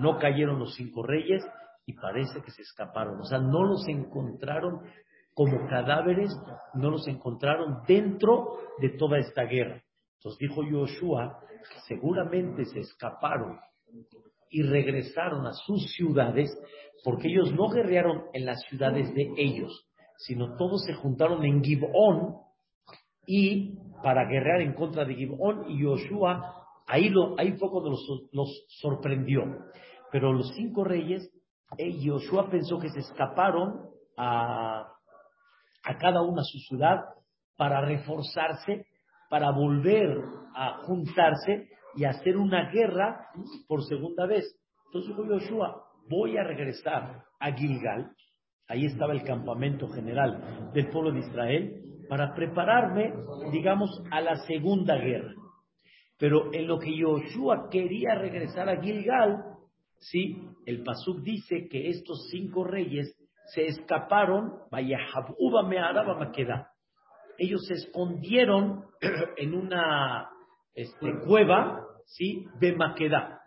no 0.00 0.18
cayeron 0.18 0.58
los 0.58 0.74
cinco 0.74 1.02
reyes 1.02 1.42
y 1.86 1.94
parece 1.94 2.42
que 2.42 2.50
se 2.50 2.62
escaparon. 2.62 3.18
O 3.20 3.24
sea, 3.24 3.38
no 3.38 3.64
los 3.64 3.88
encontraron 3.88 4.82
como 5.32 5.66
cadáveres, 5.68 6.30
no 6.74 6.90
los 6.90 7.08
encontraron 7.08 7.82
dentro 7.86 8.58
de 8.78 8.90
toda 8.90 9.18
esta 9.18 9.44
guerra. 9.44 9.82
Entonces 10.18 10.38
dijo 10.38 10.62
Yoshua 10.64 11.40
seguramente 11.86 12.64
se 12.66 12.80
escaparon 12.80 13.58
y 14.50 14.62
regresaron 14.62 15.46
a 15.46 15.52
sus 15.52 15.92
ciudades 15.92 16.50
porque 17.04 17.28
ellos 17.28 17.52
no 17.52 17.68
guerrearon 17.68 18.24
en 18.32 18.44
las 18.44 18.60
ciudades 18.68 19.14
de 19.14 19.32
ellos, 19.36 19.86
sino 20.18 20.56
todos 20.56 20.82
se 20.84 20.94
juntaron 20.94 21.44
en 21.44 21.62
Gibón 21.62 22.36
y 23.26 23.76
para 24.02 24.24
guerrear 24.24 24.62
en 24.62 24.74
contra 24.74 25.04
de 25.04 25.14
Gibón 25.14 25.70
y 25.70 25.82
Yoshua, 25.82 26.64
ahí, 26.86 27.08
lo, 27.08 27.38
ahí 27.38 27.52
poco 27.58 27.80
los, 27.88 28.00
los 28.32 28.64
sorprendió. 28.80 29.42
Pero 30.10 30.32
los 30.32 30.50
cinco 30.54 30.84
reyes, 30.84 31.30
eh, 31.76 31.92
Yoshua 32.00 32.48
pensó 32.50 32.78
que 32.78 32.88
se 32.88 33.00
escaparon 33.00 33.90
a, 34.16 34.86
a 35.84 35.98
cada 35.98 36.22
una 36.22 36.40
a 36.40 36.44
su 36.44 36.58
ciudad 36.58 37.00
para 37.56 37.80
reforzarse, 37.82 38.86
para 39.28 39.50
volver 39.50 40.16
a 40.54 40.78
juntarse 40.84 41.68
y 41.98 42.04
hacer 42.04 42.36
una 42.36 42.70
guerra 42.70 43.26
por 43.66 43.82
segunda 43.84 44.24
vez. 44.24 44.44
Entonces 44.86 45.16
dijo 45.16 45.28
Yoshua, 45.28 45.82
voy 46.08 46.36
a 46.36 46.44
regresar 46.44 47.24
a 47.40 47.52
Gilgal, 47.52 48.12
ahí 48.68 48.86
estaba 48.86 49.12
el 49.12 49.24
campamento 49.24 49.88
general 49.88 50.70
del 50.72 50.88
pueblo 50.90 51.10
de 51.10 51.18
Israel, 51.18 51.82
para 52.08 52.34
prepararme, 52.34 53.12
digamos, 53.50 53.90
a 54.12 54.20
la 54.20 54.36
segunda 54.46 54.96
guerra. 54.96 55.34
Pero 56.18 56.54
en 56.54 56.68
lo 56.68 56.78
que 56.78 56.96
Yoshua 56.96 57.68
quería 57.68 58.14
regresar 58.14 58.68
a 58.68 58.80
Gilgal, 58.80 59.42
sí, 59.98 60.40
el 60.66 60.84
Pasuk 60.84 61.20
dice 61.22 61.66
que 61.68 61.88
estos 61.88 62.28
cinco 62.30 62.62
reyes 62.62 63.12
se 63.54 63.66
escaparon, 63.66 64.52
vaya, 64.70 64.98
ellos 67.38 67.60
se 67.66 67.74
escondieron 67.74 68.84
en 69.36 69.54
una 69.54 70.28
este, 70.74 71.10
cueva, 71.26 71.87
¿sí? 72.08 72.46
De 72.58 72.74
Maqueda. 72.74 73.40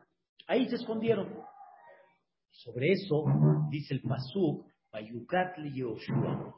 Ahí 0.48 0.68
se 0.70 0.76
escondieron. 0.76 1.28
Sobre 2.52 2.92
eso 2.92 3.26
dice 3.70 3.96
el 3.96 4.02
Pasuk, 4.02 4.66
Bayukat 4.92 5.58
le 5.58 5.74
Yoshua. 5.74 6.54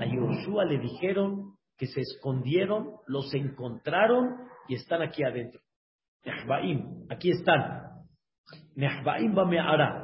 A 0.00 0.06
Yoshua 0.06 0.64
le 0.64 0.78
dijeron 0.78 1.56
que 1.76 1.86
se 1.86 2.00
escondieron, 2.00 2.96
los 3.06 3.32
encontraron 3.34 4.36
y 4.68 4.74
están 4.74 5.02
aquí 5.02 5.22
adentro. 5.22 5.60
Nehbaim, 6.24 7.06
aquí 7.08 7.30
están. 7.30 8.04
Nehbaim 8.74 9.34
Bameara. 9.34 10.02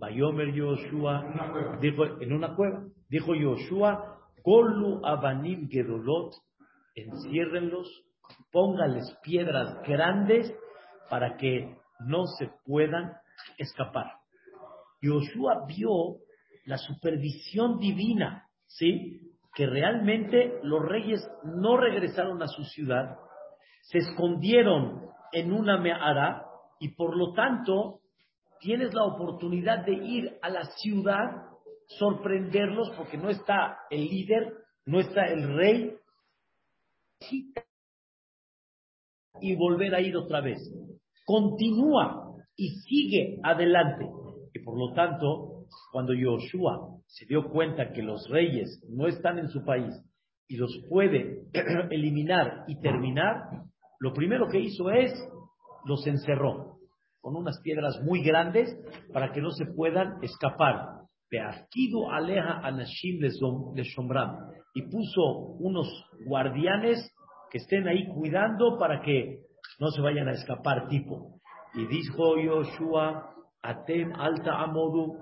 Bayomer 0.00 0.54
Yoshua, 0.54 1.76
dijo 1.80 2.04
en 2.22 2.32
una 2.32 2.56
cueva, 2.56 2.84
dijo 3.10 3.34
Yoshua, 3.34 4.18
Kolu 4.42 5.04
Abanim 5.04 5.68
Gedolot, 5.68 6.32
enciérrenlos, 6.94 7.86
póngales 8.50 9.04
piedras 9.22 9.76
grandes 9.86 10.50
para 11.10 11.36
que 11.36 11.76
no 12.06 12.24
se 12.38 12.50
puedan 12.64 13.12
escapar. 13.58 14.12
Yoshua 15.02 15.66
vio 15.66 16.18
la 16.64 16.78
supervisión 16.78 17.78
divina, 17.78 18.46
¿sí? 18.66 19.20
Que 19.54 19.66
realmente 19.66 20.60
los 20.62 20.82
reyes 20.82 21.20
no 21.44 21.76
regresaron 21.76 22.42
a 22.42 22.46
su 22.46 22.64
ciudad, 22.64 23.18
se 23.82 23.98
escondieron 23.98 25.10
en 25.32 25.52
una 25.52 25.78
meara 25.78 26.46
y 26.78 26.94
por 26.94 27.16
lo 27.16 27.32
tanto 27.32 28.00
tienes 28.60 28.94
la 28.94 29.04
oportunidad 29.04 29.84
de 29.84 29.94
ir 29.94 30.38
a 30.42 30.50
la 30.50 30.64
ciudad, 30.76 31.48
sorprenderlos 31.86 32.90
porque 32.96 33.16
no 33.16 33.30
está 33.30 33.78
el 33.90 34.04
líder, 34.04 34.54
no 34.84 35.00
está 35.00 35.24
el 35.24 35.56
rey, 35.56 35.96
y 39.40 39.54
volver 39.56 39.94
a 39.94 40.00
ir 40.00 40.16
otra 40.16 40.40
vez. 40.40 40.58
Continúa 41.24 42.34
y 42.56 42.68
sigue 42.80 43.38
adelante. 43.42 44.06
Y 44.52 44.58
por 44.60 44.78
lo 44.78 44.92
tanto, 44.94 45.66
cuando 45.92 46.12
Yoshua 46.14 46.98
se 47.06 47.26
dio 47.26 47.48
cuenta 47.50 47.92
que 47.92 48.02
los 48.02 48.28
reyes 48.28 48.82
no 48.88 49.06
están 49.06 49.38
en 49.38 49.48
su 49.48 49.64
país 49.64 49.94
y 50.48 50.56
los 50.56 50.70
puede 50.88 51.42
eliminar 51.90 52.64
y 52.66 52.80
terminar, 52.80 53.36
lo 54.00 54.12
primero 54.12 54.48
que 54.48 54.60
hizo 54.60 54.90
es 54.90 55.12
los 55.84 56.06
encerró 56.06 56.78
con 57.20 57.36
unas 57.36 57.60
piedras 57.62 58.00
muy 58.02 58.22
grandes 58.22 58.74
para 59.12 59.32
que 59.32 59.40
no 59.40 59.50
se 59.50 59.66
puedan 59.66 60.22
escapar. 60.22 61.00
aleja 62.10 62.60
anashim 62.62 63.20
y 64.74 64.82
puso 64.82 65.22
unos 65.58 65.88
guardianes 66.26 67.09
que 67.50 67.58
estén 67.58 67.88
ahí 67.88 68.06
cuidando 68.08 68.78
para 68.78 69.00
que 69.02 69.40
no 69.78 69.88
se 69.88 70.00
vayan 70.00 70.28
a 70.28 70.32
escapar 70.32 70.88
tipo. 70.88 71.40
Y 71.74 71.86
dijo 71.86 72.38
Yoshua, 72.38 73.34
Atem 73.62 74.12
alta 74.14 74.62
amodu 74.62 75.18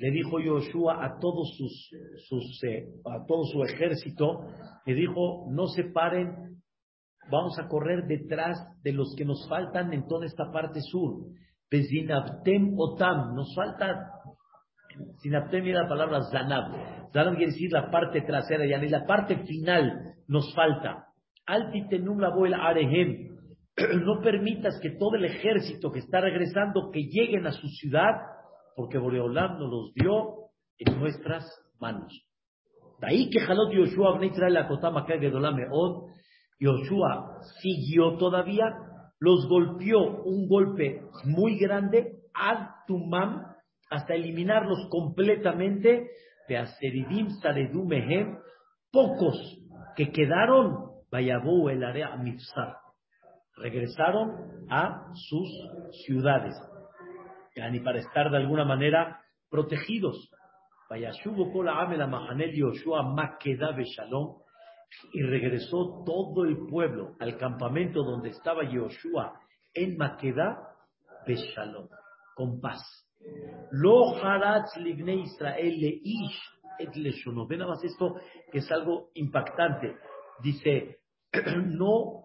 le 0.00 0.12
dijo 0.12 0.38
Yoshua 0.38 1.04
a 1.04 1.18
todos 1.18 1.56
sus, 1.56 1.90
sus 2.28 2.64
eh, 2.64 2.86
a 3.04 3.26
todo 3.26 3.44
su 3.46 3.64
ejército, 3.64 4.46
le 4.86 4.94
dijo, 4.94 5.46
no 5.50 5.66
se 5.66 5.84
paren, 5.84 6.62
vamos 7.28 7.58
a 7.58 7.66
correr 7.66 8.06
detrás 8.06 8.56
de 8.84 8.92
los 8.92 9.12
que 9.16 9.24
nos 9.24 9.48
faltan 9.48 9.92
en 9.92 10.06
toda 10.06 10.26
esta 10.26 10.52
parte 10.52 10.80
sur. 10.82 11.26
Pezinabtem 11.68 12.74
otam, 12.78 13.34
nos 13.34 13.52
falta, 13.56 14.17
sinabtem 15.18 15.66
era 15.66 15.82
la 15.82 15.88
palabra 15.88 16.22
zanab, 16.30 16.72
Zanab 17.12 17.36
quiere 17.36 17.52
decir 17.52 17.70
la 17.72 17.90
parte 17.90 18.22
trasera, 18.22 18.64
y 18.64 18.88
la 18.88 19.06
parte 19.06 19.36
final 19.44 20.14
nos 20.28 20.52
falta. 20.54 21.06
Altitenum 21.46 22.20
la 22.20 22.66
arehem. 22.68 23.38
No 24.04 24.20
permitas 24.20 24.78
que 24.82 24.90
todo 24.90 25.14
el 25.14 25.24
ejército 25.24 25.92
que 25.92 26.00
está 26.00 26.20
regresando 26.20 26.90
que 26.92 27.00
lleguen 27.00 27.46
a 27.46 27.52
su 27.52 27.68
ciudad, 27.68 28.10
porque 28.74 28.98
Boreolam 28.98 29.58
nos 29.58 29.70
los 29.70 29.94
dio 29.94 30.48
en 30.78 30.98
nuestras 30.98 31.44
manos. 31.80 32.12
De 33.00 33.06
ahí 33.06 33.30
que 33.30 33.40
Jalot 33.40 33.72
Yoshua 33.72 34.18
la 34.48 34.68
Yoshua 36.60 37.40
siguió 37.60 38.16
todavía, 38.18 38.64
los 39.20 39.48
golpeó 39.48 40.22
un 40.24 40.48
golpe 40.48 41.02
muy 41.24 41.56
grande, 41.58 42.14
ad 42.34 42.68
tumam, 42.86 43.44
hasta 43.90 44.14
eliminarlos 44.14 44.88
completamente, 44.90 46.10
pocos 48.90 49.58
que 49.96 50.10
quedaron, 50.10 50.88
Vayabú 51.10 51.68
el 51.70 51.82
área 51.84 52.16
Mitzar, 52.16 52.76
regresaron 53.56 54.66
a 54.70 55.10
sus 55.14 55.48
ciudades, 56.04 56.54
y 57.54 57.80
para 57.80 57.98
estar 57.98 58.30
de 58.30 58.36
alguna 58.36 58.64
manera 58.64 59.20
protegidos. 59.50 60.30
Vayashubo 60.88 61.52
Kola 61.52 61.80
Amela 61.80 62.06
Mahanel 62.06 62.54
Yoshua 62.54 63.02
Makeda 63.02 63.76
Shalom, 63.76 64.36
y 65.12 65.22
regresó 65.22 66.02
todo 66.04 66.44
el 66.44 66.66
pueblo 66.66 67.14
al 67.20 67.36
campamento 67.36 68.02
donde 68.02 68.30
estaba 68.30 68.64
Yoshua 68.64 69.40
en 69.74 69.96
Makeda 69.96 70.74
Shalom, 71.26 71.88
con 72.34 72.60
paz. 72.60 73.07
Lo 73.70 74.16
haratz 74.16 74.76
libne 74.76 75.14
Israel 75.14 75.80
le 75.80 75.88
ish 76.02 76.40
et 76.78 76.96
leshono. 76.96 77.46
Ve 77.46 77.56
nada 77.56 77.70
más 77.70 77.84
esto 77.84 78.16
que 78.50 78.58
es 78.58 78.70
algo 78.70 79.10
impactante. 79.14 79.96
Dice, 80.42 80.98
no, 81.66 82.24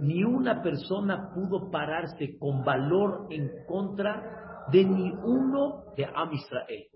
ni 0.00 0.24
una 0.24 0.62
persona 0.62 1.30
pudo 1.34 1.70
pararse 1.70 2.36
con 2.38 2.64
valor 2.64 3.26
en 3.30 3.50
contra 3.66 4.66
de 4.72 4.84
ni 4.84 5.10
uno 5.10 5.84
de 5.96 6.04
Am 6.04 6.32
Israel. 6.32 6.86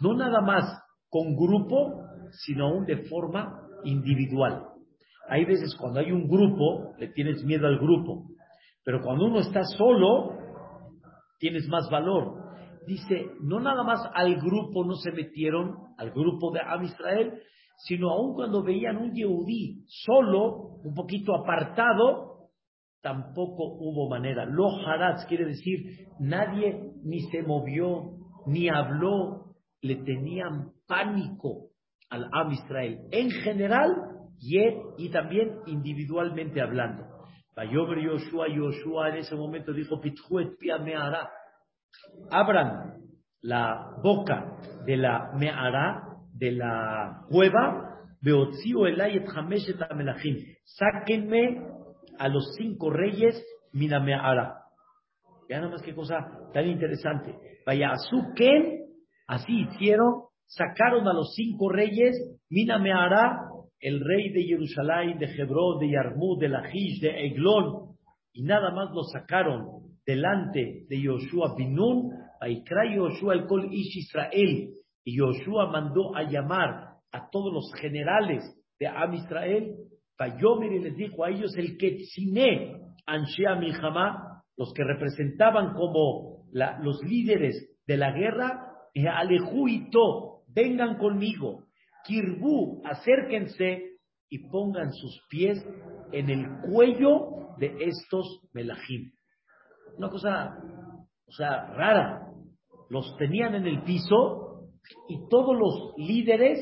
No 0.00 0.14
nada 0.14 0.40
más 0.40 0.64
con 1.08 1.34
grupo, 1.34 2.04
sino 2.44 2.68
aún 2.68 2.86
de 2.86 3.08
forma 3.08 3.60
individual. 3.84 4.66
Hay 5.28 5.44
veces 5.44 5.76
cuando 5.76 6.00
hay 6.00 6.10
un 6.10 6.28
grupo, 6.28 6.94
le 6.98 7.08
tienes 7.08 7.44
miedo 7.44 7.66
al 7.66 7.78
grupo, 7.78 8.26
pero 8.84 9.00
cuando 9.02 9.26
uno 9.26 9.40
está 9.40 9.62
solo, 9.64 10.39
tienes 11.40 11.66
más 11.68 11.90
valor. 11.90 12.36
Dice, 12.86 13.26
no 13.40 13.58
nada 13.58 13.82
más 13.82 14.00
al 14.14 14.36
grupo 14.36 14.84
no 14.84 14.94
se 14.94 15.10
metieron, 15.10 15.74
al 15.98 16.10
grupo 16.12 16.52
de 16.52 16.60
Am 16.60 16.84
Israel, 16.84 17.42
sino 17.78 18.10
aún 18.10 18.34
cuando 18.34 18.62
veían 18.62 18.98
un 18.98 19.12
Yehudí 19.12 19.84
solo, 19.86 20.78
un 20.84 20.94
poquito 20.94 21.34
apartado, 21.34 22.50
tampoco 23.02 23.74
hubo 23.78 24.08
manera. 24.08 24.44
Lo 24.44 24.68
haratz 24.86 25.26
quiere 25.26 25.46
decir, 25.46 26.06
nadie 26.20 26.92
ni 27.02 27.20
se 27.30 27.42
movió, 27.42 28.12
ni 28.46 28.68
habló, 28.68 29.54
le 29.82 29.96
tenían 29.96 30.72
pánico 30.86 31.70
al 32.10 32.28
Am 32.32 32.52
Israel. 32.52 33.00
En 33.10 33.30
general, 33.30 34.10
y 34.96 35.10
también 35.10 35.58
individualmente 35.66 36.60
hablando. 36.60 37.09
Bayomer 37.60 37.98
Yoshua, 37.98 38.48
Yoshua 38.48 39.10
en 39.10 39.16
ese 39.16 39.34
momento 39.34 39.74
dijo, 39.74 40.00
Pitjuet 40.00 40.56
Pia 40.58 40.78
Meara. 40.78 41.28
Abran 42.30 42.94
la 43.42 43.96
boca 44.02 44.56
de 44.86 44.96
la 44.96 45.30
Meara, 45.36 46.02
de 46.32 46.52
la 46.52 47.26
cueva, 47.28 47.98
Beotzio 48.22 48.86
Elayet 48.86 49.26
Hameshet 49.28 49.76
Amelachim. 49.90 50.36
Sáquenme 50.64 51.62
a 52.18 52.28
los 52.28 52.54
cinco 52.56 52.88
reyes, 52.88 53.44
Mina 53.74 54.00
Meara. 54.00 54.56
Ya 55.50 55.58
nada 55.58 55.72
más 55.72 55.82
que 55.82 55.94
cosa 55.94 56.16
tan 56.54 56.66
interesante. 56.66 57.34
Vaya, 57.66 57.92
Ken, 58.36 58.86
así 59.26 59.66
hicieron, 59.68 60.22
sacaron 60.46 61.06
a 61.06 61.12
los 61.12 61.34
cinco 61.34 61.70
reyes, 61.70 62.16
Mina 62.48 62.78
Meara, 62.78 63.49
el 63.80 64.00
rey 64.00 64.30
de 64.30 64.42
Jerusalén, 64.42 65.18
de 65.18 65.26
Hebrón, 65.26 65.78
de 65.78 65.90
Yarmú, 65.90 66.36
de 66.38 66.48
Lajish, 66.48 67.00
de 67.00 67.26
Eglón, 67.26 67.96
y 68.32 68.42
nada 68.42 68.70
más 68.72 68.90
lo 68.94 69.02
sacaron 69.04 69.96
delante 70.04 70.84
de 70.88 71.00
Yoshua 71.00 71.54
Binun, 71.56 72.12
Aikra 72.40 72.94
Yoshua 72.94 73.34
el 73.34 73.46
Kol 73.46 73.72
Ish 73.72 73.96
Israel, 73.96 74.70
y 75.04 75.16
Yoshua 75.16 75.70
mandó 75.70 76.14
a 76.14 76.24
llamar 76.24 76.96
a 77.12 77.30
todos 77.30 77.52
los 77.52 77.72
generales 77.80 78.44
de 78.78 78.86
Am 78.86 79.14
Israel, 79.14 79.76
y 80.20 80.78
les 80.80 80.96
dijo 80.96 81.24
a 81.24 81.30
ellos 81.30 81.56
el 81.56 81.78
Ketzine, 81.78 82.76
Anshea 83.06 83.54
Milhamá, 83.56 84.42
los 84.56 84.72
que 84.74 84.84
representaban 84.84 85.72
como 85.72 86.44
los 86.52 87.02
líderes 87.02 87.78
de 87.86 87.96
la 87.96 88.12
guerra, 88.12 88.66
Alejuito, 88.94 90.42
vengan 90.48 90.98
conmigo, 90.98 91.64
Kirbu, 92.04 92.82
acérquense 92.84 93.90
y 94.28 94.48
pongan 94.48 94.92
sus 94.92 95.20
pies 95.28 95.64
en 96.12 96.30
el 96.30 96.46
cuello 96.70 97.56
de 97.58 97.76
estos 97.80 98.40
melajim. 98.52 99.12
Una 99.96 100.08
cosa, 100.08 100.56
o 101.26 101.32
sea, 101.32 101.66
rara. 101.74 102.26
Los 102.88 103.16
tenían 103.18 103.54
en 103.54 103.66
el 103.66 103.82
piso 103.82 104.70
y 105.08 105.28
todos 105.28 105.56
los 105.56 105.94
líderes 105.96 106.58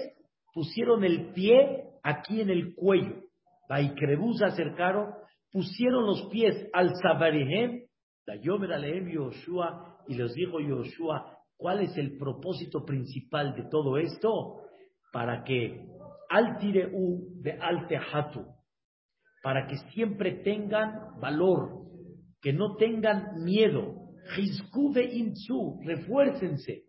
pusieron 0.53 1.05
el 1.05 1.33
pie 1.33 1.85
aquí 2.03 2.41
en 2.41 2.51
el 2.51 2.75
cuello. 2.75 3.23
Baikrebu 3.69 4.35
se 4.35 4.47
acercaron, 4.47 5.13
pusieron 5.53 6.07
los 6.07 6.29
pies 6.31 6.69
al 6.73 6.93
Sabarihem, 7.03 7.83
la 8.27 8.37
Yomer 8.37 8.73
Aleem 8.73 9.09
Yoshua, 9.09 9.99
y 10.09 10.15
les 10.15 10.35
dijo 10.35 10.61
Yoshua, 10.61 11.39
¿cuál 11.57 11.81
es 11.83 11.97
el 11.97 12.17
propósito 12.19 12.85
principal 12.85 13.55
de 13.55 13.65
todo 13.71 13.99
esto? 13.99 14.63
Para 15.13 15.45
que 15.45 15.87
al 16.31 16.59
tireu 16.59 17.21
de 17.43 17.53
altehatu, 17.53 18.45
para 19.43 19.67
que 19.67 19.77
siempre 19.93 20.43
tengan 20.43 21.19
valor, 21.21 21.87
que 22.43 22.53
no 22.53 22.77
tengan 22.77 23.43
miedo, 23.45 23.95
Hizku 24.37 24.93
de 24.93 25.05
insu, 25.05 25.81
refuércense, 25.85 26.85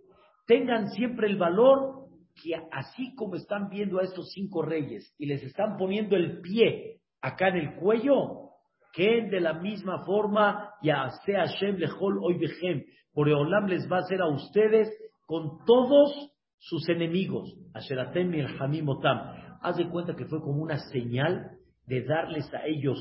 tengan 0.45 0.89
siempre 0.89 1.27
el 1.27 1.37
valor 1.37 2.09
que 2.35 2.55
así 2.71 3.15
como 3.15 3.35
están 3.35 3.69
viendo 3.69 3.99
a 3.99 4.03
estos 4.03 4.29
cinco 4.31 4.61
reyes 4.61 5.13
y 5.17 5.25
les 5.25 5.43
están 5.43 5.77
poniendo 5.77 6.15
el 6.15 6.41
pie 6.41 7.01
acá 7.21 7.49
en 7.49 7.57
el 7.57 7.75
cuello, 7.75 8.49
que 8.93 9.27
de 9.29 9.39
la 9.39 9.53
misma 9.53 10.05
forma, 10.05 10.73
ya 10.81 11.09
sea 11.25 11.45
Hashem 11.45 11.77
lejol 11.77 12.19
hoy 12.21 12.37
behem, 12.37 12.83
por 13.13 13.29
Eolam 13.29 13.67
les 13.67 13.89
va 13.89 13.97
a 13.97 14.01
hacer 14.01 14.21
a 14.21 14.27
ustedes 14.27 14.89
con 15.25 15.63
todos 15.65 16.31
sus 16.59 16.87
enemigos, 16.89 17.55
Asheratem 17.73 18.33
y 18.33 18.39
el 18.41 18.59
Hamimotam, 18.59 19.57
haz 19.61 19.77
de 19.77 19.89
cuenta 19.89 20.15
que 20.15 20.25
fue 20.25 20.41
como 20.41 20.61
una 20.61 20.77
señal 20.77 21.51
de 21.87 22.03
darles 22.03 22.53
a 22.53 22.65
ellos 22.67 22.97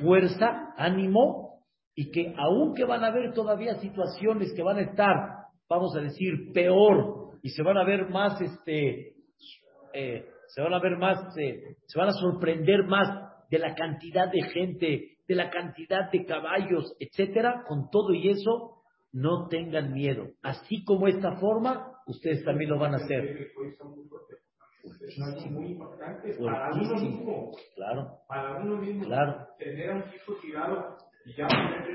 fuerza, 0.00 0.74
ánimo, 0.76 1.60
y 1.94 2.10
que 2.10 2.34
aunque 2.36 2.84
van 2.84 3.04
a 3.04 3.08
haber 3.08 3.32
todavía 3.32 3.74
situaciones 3.76 4.52
que 4.54 4.62
van 4.62 4.78
a 4.78 4.82
estar, 4.82 5.14
vamos 5.68 5.94
a 5.96 6.00
decir, 6.00 6.52
peor, 6.52 7.38
y 7.42 7.50
se 7.50 7.62
van 7.62 7.76
a 7.76 7.84
ver 7.84 8.08
más, 8.08 8.40
este, 8.40 9.14
eh, 9.92 10.26
se 10.48 10.62
van 10.62 10.74
a 10.74 10.80
ver 10.80 10.96
más, 10.96 11.36
eh, 11.36 11.76
se 11.86 11.98
van 11.98 12.08
a 12.08 12.12
sorprender 12.12 12.84
más 12.84 13.08
de 13.50 13.58
la 13.58 13.74
cantidad 13.74 14.30
de 14.30 14.42
gente, 14.42 15.18
de 15.28 15.34
la 15.34 15.50
cantidad 15.50 16.10
de 16.10 16.24
caballos, 16.24 16.96
etcétera, 16.98 17.64
con 17.68 17.90
todo 17.90 18.14
y 18.14 18.30
eso, 18.30 18.82
no 19.12 19.48
tengan 19.48 19.92
miedo. 19.92 20.28
Así 20.42 20.84
como 20.84 21.06
esta 21.06 21.36
forma, 21.36 21.91
ustedes 22.06 22.44
también 22.44 22.70
lo 22.70 22.78
van 22.78 22.94
a 22.94 22.98
hacer. 22.98 23.48
Es 24.82 25.50
muy 25.50 25.72
importante 25.72 26.34
para 26.44 26.70
uno 26.72 26.94
mismo. 27.00 27.50
Claro. 27.76 28.18
Para 28.28 28.56
uno 28.60 28.76
mismo. 28.78 29.04
Claro. 29.04 29.46
Tener 29.58 29.90
a 29.90 29.94
un 29.94 30.04
hijo 30.14 30.34
tirado 30.40 30.96
y 31.24 31.36
ya 31.36 31.46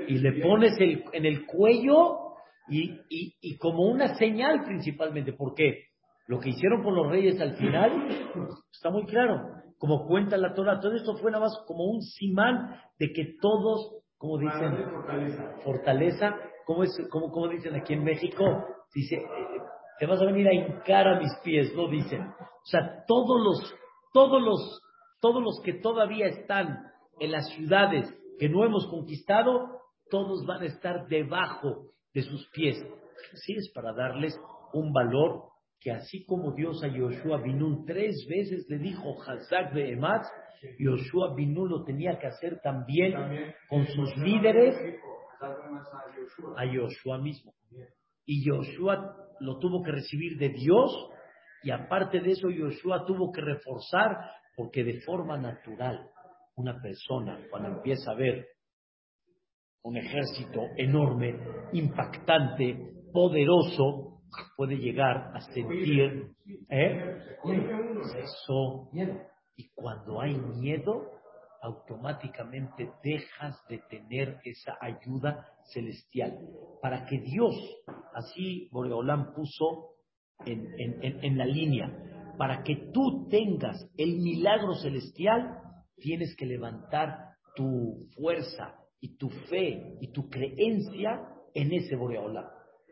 Y 0.06 0.18
le 0.18 0.40
pones 0.42 0.74
el, 0.78 1.04
en 1.12 1.26
el 1.26 1.44
cuello 1.46 2.34
y, 2.68 2.92
y, 3.10 3.34
y 3.40 3.58
como 3.58 3.84
una 3.90 4.14
señal 4.16 4.64
principalmente. 4.64 5.32
¿Por 5.34 5.54
qué? 5.54 5.84
Lo 6.28 6.38
que 6.38 6.50
hicieron 6.50 6.82
por 6.82 6.94
los 6.94 7.10
reyes 7.10 7.40
al 7.40 7.56
final 7.56 8.06
está 8.70 8.90
muy 8.90 9.06
claro. 9.06 9.50
Como 9.78 10.06
cuenta 10.06 10.36
la 10.36 10.54
Torah, 10.54 10.80
todo 10.80 10.94
esto 10.94 11.16
fue 11.16 11.30
nada 11.30 11.44
más 11.44 11.58
como 11.66 11.84
un 11.84 12.02
simán 12.02 12.80
de 12.98 13.12
que 13.12 13.36
todos, 13.40 14.02
como 14.18 14.38
dicen, 14.38 14.90
fortaleza. 14.90 15.54
fortaleza, 15.62 16.36
como, 16.66 16.82
es, 16.82 16.90
como, 17.10 17.30
como 17.30 17.48
dicen 17.48 17.74
aquí 17.76 17.94
en 17.94 18.02
México, 18.02 18.44
dice, 18.94 19.16
eh, 19.16 19.60
te 19.98 20.06
vas 20.06 20.20
a 20.20 20.26
venir 20.26 20.48
a 20.48 20.54
hincar 20.54 21.08
a 21.08 21.18
mis 21.18 21.32
pies, 21.42 21.74
no 21.74 21.88
dicen. 21.88 22.22
O 22.22 22.66
sea, 22.70 23.04
todos 23.06 23.40
los, 23.42 23.74
todos 24.12 24.42
los, 24.42 24.80
todos 25.20 25.42
los 25.42 25.60
que 25.64 25.74
todavía 25.74 26.26
están 26.26 26.78
en 27.18 27.32
las 27.32 27.48
ciudades 27.50 28.12
que 28.38 28.48
no 28.48 28.64
hemos 28.64 28.86
conquistado, 28.88 29.80
todos 30.10 30.46
van 30.46 30.62
a 30.62 30.66
estar 30.66 31.06
debajo 31.08 31.86
de 32.14 32.22
sus 32.22 32.48
pies. 32.50 32.76
Así 33.32 33.54
es 33.54 33.70
para 33.74 33.92
darles 33.92 34.38
un 34.72 34.92
valor 34.92 35.44
que 35.80 35.92
así 35.92 36.24
como 36.24 36.52
Dios 36.52 36.82
a 36.82 36.88
Yoshua 36.88 37.40
Binun 37.42 37.84
tres 37.84 38.26
veces 38.28 38.66
le 38.68 38.78
dijo 38.78 39.16
Hazak 39.22 39.72
de 39.72 39.92
Ematz, 39.92 40.26
Yoshua 40.78 41.34
Binun 41.34 41.68
lo 41.68 41.84
tenía 41.84 42.18
que 42.18 42.26
hacer 42.26 42.60
también 42.60 43.14
con 43.68 43.86
sus 43.86 44.16
líderes 44.16 44.74
a 46.56 46.64
Yoshua 46.64 47.18
mismo. 47.18 47.52
Y 48.24 48.44
Yoshua 48.44 49.27
lo 49.40 49.58
tuvo 49.58 49.82
que 49.82 49.92
recibir 49.92 50.38
de 50.38 50.50
Dios 50.50 50.90
y 51.62 51.70
aparte 51.70 52.20
de 52.20 52.32
eso 52.32 52.50
Yoshua 52.50 53.04
tuvo 53.06 53.32
que 53.32 53.40
reforzar 53.40 54.16
porque 54.56 54.84
de 54.84 55.00
forma 55.00 55.36
natural 55.36 56.10
una 56.56 56.80
persona 56.80 57.40
cuando 57.50 57.68
empieza 57.68 58.12
a 58.12 58.16
ver 58.16 58.46
un 59.82 59.96
ejército 59.96 60.60
enorme, 60.76 61.38
impactante, 61.72 62.76
poderoso, 63.12 64.20
puede 64.56 64.76
llegar 64.76 65.30
a 65.34 65.40
sentir 65.40 66.34
¿eh? 66.68 67.16
eso. 68.22 68.90
Y 69.56 69.70
cuando 69.74 70.20
hay 70.20 70.36
miedo, 70.36 71.17
automáticamente 71.62 72.90
dejas 73.02 73.60
de 73.68 73.78
tener 73.90 74.38
esa 74.44 74.76
ayuda 74.80 75.46
celestial. 75.72 76.38
Para 76.80 77.04
que 77.06 77.18
Dios, 77.20 77.54
así 78.14 78.68
Boreolán 78.70 79.32
puso 79.34 79.94
en, 80.44 80.68
en, 80.78 81.38
la 81.38 81.46
línea, 81.46 81.90
para 82.36 82.62
que 82.62 82.90
tú 82.92 83.28
tengas 83.28 83.90
el 83.96 84.18
milagro 84.18 84.74
celestial, 84.74 85.58
tienes 85.96 86.36
que 86.36 86.46
levantar 86.46 87.34
tu 87.56 88.06
fuerza 88.14 88.74
y 89.00 89.16
tu 89.16 89.28
fe 89.28 89.96
y 90.00 90.12
tu 90.12 90.28
creencia 90.28 91.20
en 91.54 91.72
ese 91.72 91.96
Boreolán. 91.96 92.46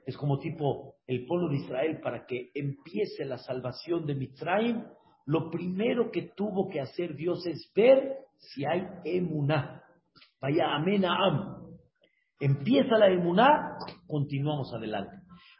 Es 0.04 0.16
como 0.16 0.38
tipo 0.38 0.96
el 1.06 1.24
pueblo 1.26 1.48
de 1.48 1.56
Israel 1.56 2.00
para 2.00 2.26
que 2.26 2.50
empiece 2.54 3.24
la 3.24 3.38
salvación 3.38 4.06
de 4.06 4.14
Mitraim, 4.14 4.84
lo 5.26 5.50
primero 5.50 6.10
que 6.10 6.30
tuvo 6.36 6.68
que 6.68 6.80
hacer 6.80 7.14
Dios 7.14 7.44
es 7.46 7.70
ver 7.74 8.16
si 8.38 8.64
hay 8.64 8.86
emuná. 9.04 9.82
Vaya 10.40 10.74
amén 10.74 11.04
am. 11.04 11.56
Empieza 12.38 12.96
la 12.96 13.08
emuná, 13.08 13.76
continuamos 14.06 14.72
adelante. 14.72 15.16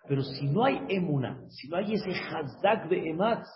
Pero 0.08 0.22
si 0.22 0.46
no 0.46 0.64
hay 0.64 0.78
emuna, 0.88 1.42
si 1.48 1.68
no 1.68 1.76
hay 1.76 1.94
ese 1.94 2.10
hazak 2.10 2.88
de 2.88 3.10
ematz, 3.10 3.48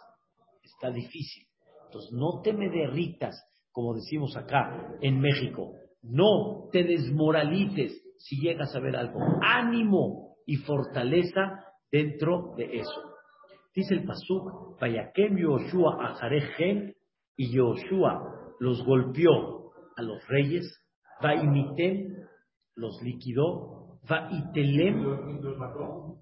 está 0.62 0.90
difícil. 0.90 1.46
Entonces 1.86 2.12
no 2.12 2.40
te 2.42 2.52
me 2.52 2.68
derritas, 2.68 3.36
como 3.70 3.94
decimos 3.94 4.36
acá 4.36 4.96
en 5.00 5.20
México. 5.20 5.74
No 6.02 6.68
te 6.72 6.82
desmoralites 6.82 7.92
si 8.18 8.40
llegas 8.40 8.74
a 8.74 8.80
ver 8.80 8.96
algo. 8.96 9.20
Ánimo 9.42 10.36
y 10.46 10.56
fortaleza 10.56 11.64
dentro 11.90 12.54
de 12.56 12.78
eso. 12.78 13.09
Dice 13.74 13.94
el 13.94 14.04
Pasuk, 14.04 14.78
Vayakem 14.80 15.36
Yoshua 15.36 15.96
Ajarejen, 16.10 16.94
y 17.36 17.56
Yoshua 17.56 18.22
los 18.58 18.84
golpeó 18.84 19.70
a 19.96 20.02
los 20.02 20.26
reyes, 20.28 20.66
Vaimitem 21.22 22.16
los 22.76 23.00
liquidó, 23.02 23.98
Vaitelem 24.08 25.02
los 25.40 25.56
mató. 25.56 26.16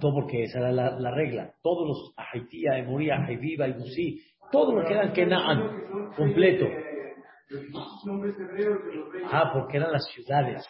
porque 0.00 0.44
esa 0.44 0.60
era 0.60 0.72
la, 0.72 0.98
la 0.98 1.10
regla. 1.10 1.52
Todos 1.62 1.86
los 1.88 2.14
Ahaitía, 2.16 2.78
Emoría, 2.78 3.16
Ahaiviva, 3.16 3.68
Ibusí, 3.68 4.20
todos 4.50 4.74
los 4.74 4.84
que 4.86 4.94
eran 4.94 5.12
Kenaan, 5.12 6.12
completo. 6.16 6.66
Ah, 9.30 9.50
porque 9.52 9.76
eran 9.78 9.92
las 9.92 10.04
ciudades. 10.12 10.66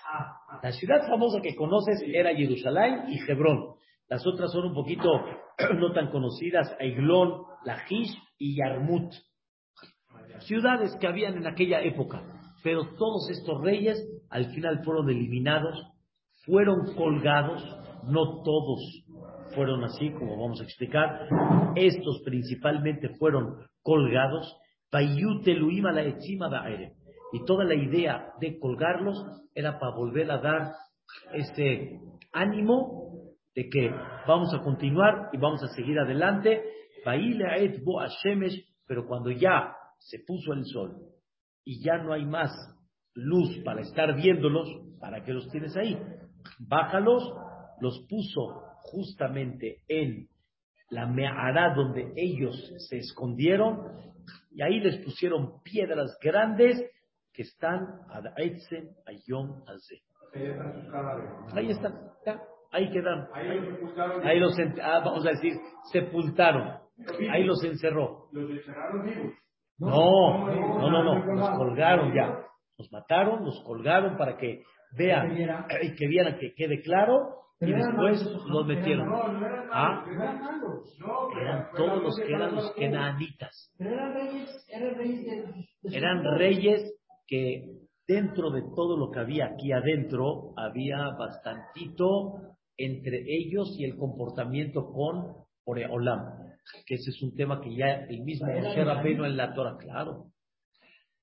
La 0.62 0.72
ciudad 0.72 1.07
famosa 1.09 1.40
que 1.42 1.54
conoces 1.54 2.02
era 2.07 2.35
Jerusalén 2.35 3.04
y 3.09 3.18
Hebrón. 3.31 3.74
Las 4.09 4.26
otras 4.26 4.50
son 4.52 4.66
un 4.66 4.74
poquito 4.74 5.09
no 5.79 5.92
tan 5.92 6.11
conocidas, 6.11 6.75
Aiglón, 6.81 7.42
Lajish 7.64 8.16
y 8.38 8.57
Yarmut. 8.57 9.12
Ciudades 10.40 10.97
que 11.01 11.07
habían 11.07 11.37
en 11.37 11.47
aquella 11.47 11.81
época. 11.83 12.23
Pero 12.62 12.94
todos 12.97 13.31
estos 13.31 13.61
reyes 13.62 14.05
al 14.31 14.53
final 14.53 14.83
fueron 14.85 15.09
eliminados, 15.11 15.77
fueron 16.44 16.94
colgados, 16.94 17.62
no 18.05 18.42
todos 18.42 18.81
fueron 19.55 19.85
así, 19.85 20.11
como 20.12 20.40
vamos 20.40 20.61
a 20.61 20.64
explicar. 20.64 21.29
Estos 21.75 22.21
principalmente 22.25 23.11
fueron 23.18 23.57
colgados. 23.83 24.57
Y 27.33 27.44
toda 27.44 27.64
la 27.64 27.75
idea 27.75 28.33
de 28.40 28.59
colgarlos 28.59 29.23
era 29.55 29.79
para 29.79 29.94
volver 29.94 30.31
a 30.31 30.38
dar 30.38 30.73
ese 31.35 32.01
ánimo 32.33 33.08
de 33.59 33.68
que 33.68 33.90
vamos 34.25 34.55
a 34.55 34.62
continuar 34.62 35.31
y 35.33 35.37
vamos 35.37 35.61
a 35.64 35.75
seguir 35.75 35.99
adelante. 35.99 36.62
Pero 38.87 39.07
cuando 39.09 39.33
ya 39.33 39.75
se 39.99 40.21
puso 40.21 40.53
el 40.53 40.64
sol 40.64 40.97
y 41.64 41.83
ya 41.83 41.99
no 41.99 42.12
hay 42.12 42.25
más 42.25 42.53
luz 43.14 43.59
para 43.64 43.81
estar 43.81 44.14
viéndolos, 44.14 44.68
¿para 45.01 45.25
qué 45.25 45.33
los 45.33 45.51
tienes 45.51 45.77
ahí? 45.77 45.99
Bájalos, 46.61 47.35
los 47.81 48.07
puso 48.09 48.62
justamente 48.92 49.83
en 49.88 50.29
la 50.90 51.07
mehará 51.07 51.75
donde 51.75 52.12
ellos 52.14 52.55
se 52.88 52.99
escondieron 52.99 53.88
y 54.53 54.62
ahí 54.62 54.79
les 54.79 55.05
pusieron 55.05 55.61
piedras 55.64 56.16
grandes 56.23 56.81
que 57.33 57.42
están 57.42 58.03
Aitzen 58.37 58.90
Ayom 59.05 59.64
Azeh. 59.66 60.01
Ahí 61.55 61.71
están 61.71 61.92
cadáveres. 62.25 62.58
Ahí 62.70 62.90
quedaron. 62.90 63.28
Ahí 63.33 63.61
los. 63.61 64.24
Ahí 64.24 64.38
los, 64.38 64.59
ah, 64.83 65.00
vamos 65.04 65.26
a 65.26 65.31
decir, 65.31 65.54
sepultaron. 65.92 66.78
Ahí 67.31 67.44
los 67.44 67.62
encerró. 67.64 68.28
Los 68.33 68.50
encerraron 68.50 69.04
vivos. 69.04 69.33
No, 69.78 70.46
no, 70.46 70.90
no, 70.90 71.02
no, 71.02 71.35
los 71.35 71.50
colgaron 71.50 72.12
ya. 72.12 72.44
Los 72.76 72.90
mataron, 72.92 73.44
los 73.44 73.62
colgaron 73.64 74.16
para 74.16 74.37
que 74.37 74.62
vean 74.96 75.37
y 75.83 75.94
que 75.94 76.07
vieran 76.07 76.38
que 76.38 76.54
quede 76.54 76.83
claro 76.83 77.38
y 77.61 77.72
después 77.72 78.24
los 78.46 78.66
metieron. 78.66 79.09
Ah. 79.72 80.04
eran 81.40 81.70
todos 81.76 82.02
los 82.02 82.16
que 82.16 82.33
eran 82.33 82.54
los 82.54 82.72
kenanitas. 82.74 83.74
Eran 85.85 86.24
reyes 86.38 86.94
que 87.26 87.64
dentro 88.07 88.50
de 88.50 88.62
todo 88.74 88.96
lo 88.96 89.11
que 89.11 89.18
había 89.20 89.46
aquí 89.46 89.72
adentro 89.72 90.52
había 90.57 91.11
bastantito 91.18 92.57
entre 92.79 93.25
ellos 93.27 93.75
y 93.79 93.85
el 93.85 93.97
comportamiento 93.97 94.91
con 94.93 95.35
Oreolam, 95.64 96.21
que 96.87 96.95
ese 96.95 97.11
es 97.11 97.23
un 97.23 97.35
tema 97.35 97.61
que 97.61 97.75
ya 97.75 98.07
el 98.09 98.23
mismo 98.23 98.47
Moshe 98.47 98.85
Rabbeinu 98.85 99.25
en 99.25 99.37
la 99.37 99.53
Torah, 99.53 99.77
claro, 99.77 100.27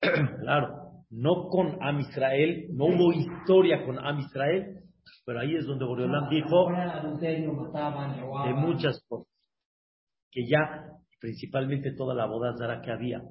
claro, 0.00 1.04
no 1.10 1.48
con 1.48 1.78
Am 1.82 2.00
Israel, 2.00 2.68
no 2.72 2.86
hubo 2.86 3.12
historia 3.12 3.84
con 3.84 3.98
Am 3.98 4.20
Israel, 4.20 4.82
pero 5.24 5.40
ahí 5.40 5.56
es 5.56 5.66
donde 5.66 5.84
Boreolam 5.84 6.28
dijo 6.28 6.68
de 6.68 8.54
muchas 8.54 9.02
cosas, 9.08 9.32
que 10.30 10.46
ya 10.46 10.92
principalmente 11.20 11.92
toda 11.96 12.14
la 12.14 12.26
boda 12.26 12.54
zara 12.56 12.82
que 12.82 12.92
había. 12.92 13.22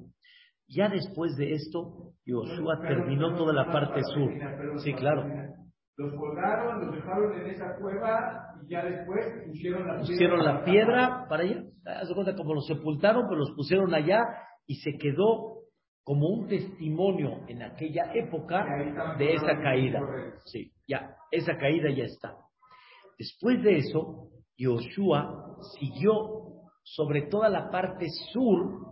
Ya 0.67 0.89
después 0.89 1.37
de 1.37 1.53
esto, 1.53 2.13
Yoshua 2.25 2.81
terminó 2.81 3.35
toda 3.35 3.53
la 3.53 3.71
parte 3.71 4.01
sur. 4.03 4.31
Sí, 4.79 4.93
claro. 4.93 5.64
Los 5.97 6.13
colgaron, 6.13 6.85
los 6.85 6.95
dejaron 6.95 7.39
en 7.39 7.47
esa 7.47 7.75
cueva 7.77 8.53
y 8.61 8.69
ya 8.69 8.83
después 8.83 9.25
pusieron 9.47 9.87
la 9.87 9.99
Pusieron 9.99 10.39
piedra 10.39 10.53
la 10.53 10.63
piedra 10.65 11.25
para 11.29 11.43
allá. 11.43 11.63
Haz 11.85 12.09
de 12.09 12.15
cuenta 12.15 12.35
como 12.35 12.53
los 12.53 12.67
sepultaron, 12.67 13.25
pero 13.29 13.39
los 13.39 13.51
pusieron 13.55 13.93
allá 13.93 14.19
y 14.67 14.75
se 14.75 14.97
quedó 14.97 15.55
como 16.03 16.27
un 16.27 16.47
testimonio 16.47 17.45
en 17.47 17.63
aquella 17.63 18.13
época 18.13 18.65
de 19.17 19.33
esa 19.33 19.57
caída. 19.61 19.99
Sí, 20.45 20.71
ya, 20.87 21.15
esa 21.31 21.57
caída 21.57 21.89
ya 21.89 22.03
está. 22.03 22.35
Después 23.17 23.63
de 23.63 23.77
eso, 23.77 24.29
Yoshua 24.57 25.57
siguió 25.79 26.13
sobre 26.83 27.23
toda 27.23 27.49
la 27.49 27.71
parte 27.71 28.07
sur 28.31 28.85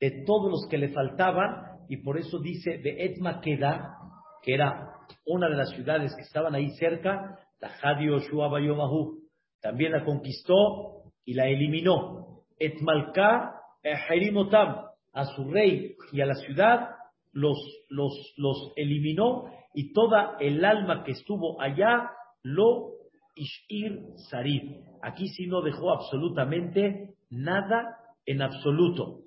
de 0.00 0.24
todos 0.26 0.50
los 0.50 0.66
que 0.70 0.78
le 0.78 0.88
faltaban, 0.88 1.78
y 1.88 1.98
por 1.98 2.18
eso 2.18 2.38
dice 2.40 2.78
de 2.78 3.04
Etma 3.04 3.40
Queda, 3.40 3.97
que 4.42 4.54
era 4.54 4.94
una 5.26 5.48
de 5.48 5.56
las 5.56 5.70
ciudades 5.70 6.14
que 6.14 6.22
estaban 6.22 6.54
ahí 6.54 6.70
cerca, 6.78 7.38
la 7.60 7.70
Hadi 7.82 8.06
Yoshua 8.06 8.48
Bayomahu. 8.48 9.18
También 9.60 9.92
la 9.92 10.04
conquistó 10.04 11.12
y 11.24 11.34
la 11.34 11.46
eliminó. 11.46 12.42
Etmalka 12.58 13.54
Ejerimotam, 13.82 14.86
a 15.12 15.24
su 15.24 15.50
rey 15.50 15.96
y 16.12 16.20
a 16.20 16.26
la 16.26 16.34
ciudad, 16.34 16.90
los, 17.32 17.58
los, 17.88 18.34
los 18.36 18.72
eliminó 18.76 19.44
y 19.74 19.92
toda 19.92 20.36
el 20.40 20.64
alma 20.64 21.04
que 21.04 21.12
estuvo 21.12 21.60
allá 21.60 22.10
lo 22.42 22.92
Ishir 23.34 24.00
Sarid. 24.30 24.80
Aquí 25.02 25.28
sí 25.28 25.46
no 25.46 25.62
dejó 25.62 25.92
absolutamente 25.92 27.14
nada 27.30 27.98
en 28.26 28.42
absoluto. 28.42 29.20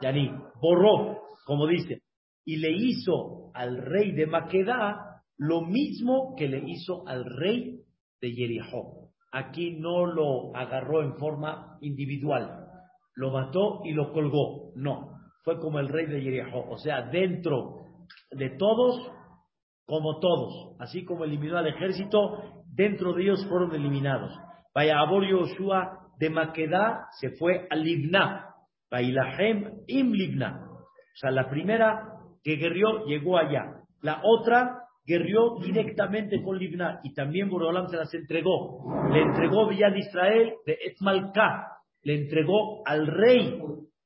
Yani, 0.00 0.30
borró, 0.60 1.22
como 1.44 1.66
dice, 1.66 2.02
y 2.46 2.56
le 2.58 2.70
hizo 2.70 3.50
al 3.52 3.76
rey 3.76 4.12
de 4.12 4.26
Maquedá 4.26 5.20
lo 5.36 5.62
mismo 5.62 6.34
que 6.38 6.48
le 6.48 6.62
hizo 6.66 7.06
al 7.06 7.24
rey 7.24 7.80
de 8.22 8.30
Jericó. 8.30 9.10
Aquí 9.32 9.72
no 9.78 10.06
lo 10.06 10.56
agarró 10.56 11.02
en 11.02 11.16
forma 11.16 11.76
individual, 11.82 12.68
lo 13.16 13.32
mató 13.32 13.80
y 13.84 13.92
lo 13.92 14.12
colgó. 14.12 14.72
No, 14.76 15.18
fue 15.42 15.58
como 15.58 15.80
el 15.80 15.88
rey 15.88 16.06
de 16.06 16.22
Jericó. 16.22 16.64
O 16.70 16.78
sea, 16.78 17.02
dentro 17.02 17.80
de 18.30 18.50
todos, 18.50 19.12
como 19.84 20.20
todos. 20.20 20.76
Así 20.78 21.04
como 21.04 21.24
eliminó 21.24 21.58
al 21.58 21.66
ejército, 21.66 22.62
dentro 22.72 23.12
de 23.12 23.24
ellos 23.24 23.44
fueron 23.48 23.74
eliminados. 23.74 24.32
Vaya, 24.72 24.96
Yoshua 25.28 26.12
de 26.18 26.30
Maquedá 26.30 27.08
se 27.20 27.30
fue 27.30 27.66
a 27.68 27.74
Libná. 27.74 28.54
Bailahem 28.90 29.82
im 29.88 30.12
Libna. 30.12 30.62
O 30.70 31.18
sea, 31.18 31.30
la 31.30 31.48
primera 31.50 32.15
que 32.46 32.54
guerrió 32.54 33.04
llegó 33.06 33.38
allá. 33.38 33.82
La 34.02 34.20
otra 34.22 34.84
guerrió 35.04 35.56
directamente 35.60 36.40
con 36.44 36.56
Libna 36.56 37.00
y 37.02 37.12
también 37.12 37.50
Boreolam 37.50 37.88
se 37.88 37.96
las 37.96 38.14
entregó. 38.14 38.84
Le 39.10 39.20
entregó 39.20 39.68
Villa 39.68 39.90
de 39.90 39.98
Israel 39.98 40.52
de 40.64 40.78
Etmalká. 40.80 41.72
Le 42.04 42.14
entregó 42.14 42.86
al 42.86 43.08
rey 43.08 43.60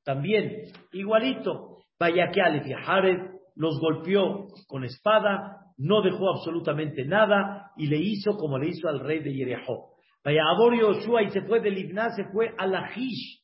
también, 0.05 0.62
igualito. 0.92 1.83
Vaya 1.98 2.31
que 2.31 2.40
y 2.40 3.40
los 3.57 3.79
golpeó 3.79 4.46
con 4.68 4.85
espada, 4.85 5.59
no 5.76 6.00
dejó 6.00 6.31
absolutamente 6.31 7.05
nada 7.05 7.72
y 7.76 7.88
le 7.88 7.98
hizo 7.98 8.38
como 8.38 8.57
le 8.57 8.68
hizo 8.68 8.88
al 8.88 9.00
rey 9.00 9.18
de 9.18 9.35
Jerejó. 9.35 9.90
Vaya 10.24 10.40
Abor 10.55 10.81
Yoshua 10.81 11.24
y 11.24 11.31
se 11.31 11.42
fue 11.42 11.61
de 11.61 11.72
Libna, 11.72 12.09
se 12.16 12.24
fue 12.33 12.55
a 12.57 12.66
Lajish. 12.66 13.42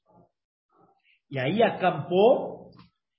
Y 1.29 1.37
ahí 1.37 1.61
acampó 1.61 2.66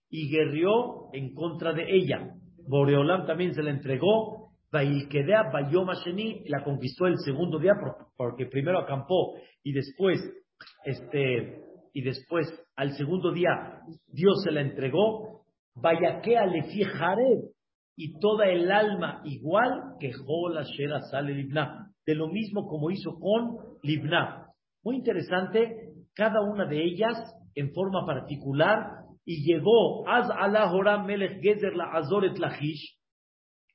y 0.10 0.30
guerrió 0.30 1.14
en 1.14 1.34
contra 1.34 1.74
de 1.74 1.84
ella. 1.90 2.34
Boreolam 2.68 3.26
también 3.26 3.54
se 3.54 3.64
la 3.64 3.72
entregó. 3.72 4.52
La 4.72 6.64
conquistó 6.64 7.08
el 7.08 7.18
segundo 7.20 7.60
día 7.60 7.74
por- 7.80 8.08
porque 8.18 8.46
primero 8.46 8.80
acampó 8.80 9.34
y 9.64 9.72
después, 9.72 10.20
este, 10.86 11.62
y 11.94 12.02
después 12.02 12.48
al 12.76 12.92
segundo 12.94 13.32
día 13.32 13.82
Dios 14.08 14.42
se 14.44 14.52
la 14.52 14.62
entregó. 14.62 15.44
Vayakea 15.76 16.46
Lefi 16.48 16.84
Jared 16.84 17.40
y 17.96 18.20
toda 18.20 18.48
el 18.48 18.72
alma 18.72 19.22
igual 19.26 19.96
que 20.00 20.12
Jola 20.12 20.64
Shera 20.64 21.00
sale 21.10 21.34
Libna, 21.34 21.92
de 22.06 22.16
lo 22.16 22.28
mismo 22.28 22.68
como 22.68 22.92
hizo 22.92 23.18
con 23.20 23.58
Libna. 23.84 24.48
Muy 24.84 24.98
interesante, 24.98 25.94
cada 26.14 26.42
una 26.42 26.66
de 26.66 26.84
ellas 26.84 27.18
en 27.56 27.72
forma 27.74 28.06
particular, 28.06 29.07
y 29.30 29.44
llegó 29.44 30.08
Az 30.08 30.30
Horam 30.72 31.06
Melech 31.06 31.42
Gezer 31.42 31.76
la 31.76 31.92
Azoret 31.92 32.40
Lachish, 32.40 32.98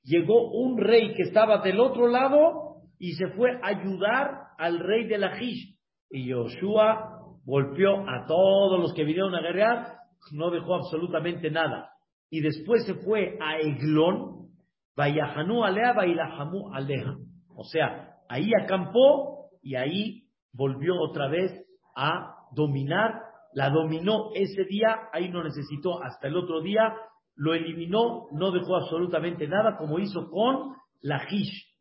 llegó 0.02 0.50
un 0.50 0.78
rey 0.78 1.12
que 1.14 1.24
estaba 1.24 1.58
del 1.58 1.78
otro 1.78 2.08
lado 2.08 2.76
y 2.98 3.12
se 3.12 3.28
fue 3.36 3.50
a 3.62 3.66
ayudar 3.66 4.30
al 4.56 4.78
rey 4.78 5.06
de 5.06 5.18
Lachish. 5.18 5.78
Y 6.08 6.28
Yoshua 6.28 7.18
golpeó 7.44 8.00
a 8.08 8.24
todos 8.26 8.80
los 8.80 8.94
que 8.94 9.04
vinieron 9.04 9.34
a 9.34 9.42
guerrear, 9.42 9.98
no 10.32 10.50
dejó 10.50 10.74
absolutamente 10.74 11.50
nada. 11.50 11.90
Y 12.30 12.40
después 12.40 12.86
se 12.86 12.94
fue 12.94 13.36
a 13.38 13.58
Eglón, 13.58 14.48
Vayahanu 14.96 15.64
Alea, 15.64 15.92
Vailahamu 15.92 16.72
Aleja. 16.72 17.14
O 17.54 17.64
sea, 17.64 18.14
ahí 18.26 18.50
acampó 18.64 19.50
y 19.60 19.74
ahí 19.74 20.22
volvió 20.54 20.94
otra 20.98 21.28
vez 21.28 21.52
a 21.94 22.36
dominar. 22.54 23.20
La 23.54 23.70
dominó 23.70 24.30
ese 24.34 24.64
día, 24.64 25.08
ahí 25.12 25.28
no 25.28 25.42
necesitó 25.44 26.02
hasta 26.02 26.28
el 26.28 26.36
otro 26.36 26.62
día, 26.62 26.94
lo 27.36 27.54
eliminó, 27.54 28.28
no 28.32 28.50
dejó 28.50 28.76
absolutamente 28.76 29.46
nada, 29.46 29.76
como 29.76 29.98
hizo 29.98 30.30
con 30.30 30.74
Lachish. 31.00 31.72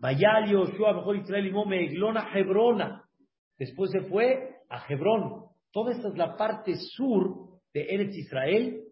Vayali 0.00 0.52
Yoshua, 0.52 0.92
mejor 0.92 1.16
Israel 1.16 1.46
y 1.46 1.74
Eglona 1.74 2.30
Hebrona. 2.32 3.04
Después 3.58 3.90
se 3.90 4.02
fue 4.02 4.56
a 4.70 4.84
Hebrón. 4.88 5.46
Toda 5.72 5.92
esta 5.92 6.08
es 6.08 6.16
la 6.16 6.36
parte 6.36 6.76
sur 6.76 7.60
de 7.74 7.86
Eretz 7.88 8.16
Israel. 8.16 8.84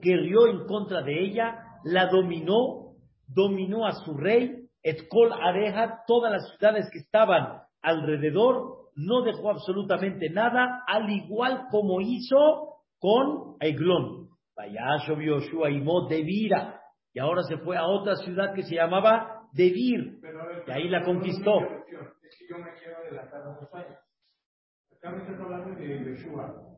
Guerrió 0.00 0.46
en 0.46 0.66
contra 0.66 1.02
de 1.02 1.22
ella, 1.22 1.58
la 1.84 2.06
dominó, 2.06 2.94
dominó 3.26 3.86
a 3.86 3.92
su 3.92 4.16
rey, 4.16 4.68
Etkol 4.82 5.32
Areja, 5.32 6.02
todas 6.06 6.32
las 6.32 6.48
ciudades 6.56 6.88
que 6.90 6.98
estaban 6.98 7.60
alrededor, 7.82 8.81
no 8.94 9.22
dejó 9.22 9.50
absolutamente 9.50 10.28
nada, 10.30 10.84
al 10.86 11.10
igual 11.10 11.66
como 11.70 12.00
hizo 12.00 12.82
con 12.98 13.56
Eglón. 13.60 14.28
Vayasho 14.56 15.20
Yoshua 15.20 15.70
y 15.70 15.82
Devira. 16.08 16.80
Y 17.14 17.18
ahora 17.18 17.42
se 17.42 17.58
fue 17.58 17.76
a 17.76 17.86
otra 17.86 18.16
ciudad 18.16 18.54
que 18.54 18.62
se 18.62 18.74
llamaba 18.74 19.48
Devir. 19.52 20.20
Y 20.66 20.70
ahí 20.70 20.88
la 20.88 21.04
conquistó. 21.04 21.60
Es 21.60 22.38
que 22.38 22.46
yo 22.48 22.58
me 22.58 22.72
quiero 22.74 22.98
adelantar 22.98 23.48
unos 23.48 23.74
años. 23.74 23.98
Acá 24.96 25.10
me 25.10 25.22
estás 25.22 25.40
hablando 25.40 25.78
de 25.78 26.04
Yoshua. 26.04 26.72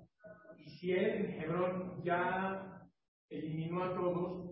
Y 0.58 0.70
si 0.70 0.92
él 0.92 1.26
en 1.26 1.42
Hebrón 1.42 2.02
ya 2.02 2.88
eliminó 3.28 3.84
a 3.84 3.94
todos, 3.94 4.50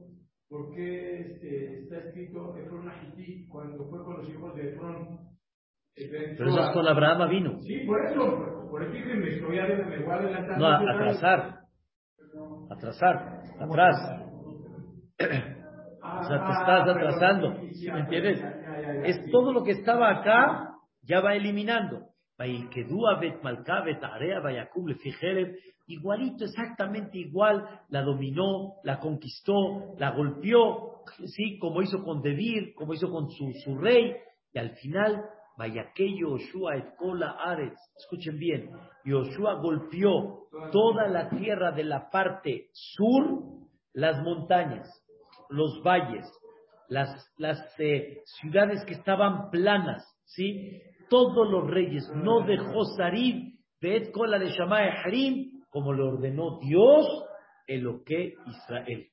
¿por 0.48 0.74
qué 0.74 1.20
este, 1.20 1.82
está 1.82 1.98
escrito 1.98 2.56
Efron 2.56 2.88
Ahití 2.88 3.48
cuando 3.48 3.88
fue 3.88 4.04
con 4.04 4.18
los 4.18 4.28
hijos 4.28 4.54
de 4.54 4.74
Efron? 4.74 5.31
Pero 5.94 6.48
eso 6.48 6.62
es 6.62 6.70
con 6.72 6.86
Abraham 6.86 7.28
vino. 7.28 7.60
Sí, 7.62 7.80
por 7.86 8.04
eso, 8.04 8.68
por, 8.70 8.82
eso 8.82 8.92
que 8.92 9.14
me 9.14 9.28
estoy 9.28 9.58
adelantando. 9.58 10.56
No, 10.56 10.66
a- 10.66 10.94
atrasar. 10.94 11.58
Atrasar. 12.70 13.42
Atrás. 13.60 13.96
O 15.18 16.24
sea, 16.24 16.44
te 16.46 16.52
estás 16.52 16.88
atrasando. 16.88 17.60
¿Sí 17.72 17.90
¿Me 17.90 18.00
entiendes? 18.00 18.42
Es 19.04 19.30
todo 19.30 19.52
lo 19.52 19.62
que 19.62 19.72
estaba 19.72 20.10
acá, 20.10 20.70
ya 21.02 21.20
va 21.20 21.34
eliminando. 21.34 22.08
Igualito, 25.86 26.44
exactamente 26.44 27.18
igual, 27.18 27.66
la 27.88 28.02
dominó, 28.02 28.74
la 28.84 28.98
conquistó, 28.98 29.94
la 29.98 30.10
golpeó, 30.12 31.02
sí, 31.26 31.58
como 31.58 31.82
hizo 31.82 32.02
con 32.02 32.22
Debir, 32.22 32.72
como 32.74 32.94
hizo 32.94 33.10
con 33.10 33.28
su, 33.30 33.52
su 33.64 33.76
rey, 33.78 34.14
y 34.52 34.58
al 34.58 34.70
final, 34.76 35.22
Yoshua 35.58 36.76
et 36.76 36.96
kola 36.98 37.36
aretz. 37.44 37.78
Escuchen 37.96 38.38
bien, 38.38 38.70
Yoshua 39.04 39.54
golpeó 39.60 40.48
toda 40.72 41.08
la 41.08 41.28
tierra 41.28 41.72
de 41.72 41.84
la 41.84 42.10
parte 42.10 42.68
sur, 42.72 43.42
las 43.92 44.22
montañas, 44.22 44.88
los 45.50 45.82
valles, 45.82 46.26
las, 46.88 47.32
las 47.38 47.58
eh, 47.78 48.22
ciudades 48.40 48.84
que 48.84 48.94
estaban 48.94 49.50
planas, 49.50 50.04
¿sí? 50.24 50.80
Todos 51.08 51.50
los 51.50 51.70
reyes, 51.70 52.08
no 52.14 52.40
dejó 52.46 52.84
Sarib, 52.96 53.52
Beet 53.80 54.12
Kola 54.12 54.38
de 54.38 54.48
Shammai 54.48 54.90
Harim, 55.04 55.62
como 55.70 55.92
le 55.92 56.02
ordenó 56.02 56.58
Dios, 56.60 57.06
Eloque 57.66 58.34
Israel. 58.46 59.08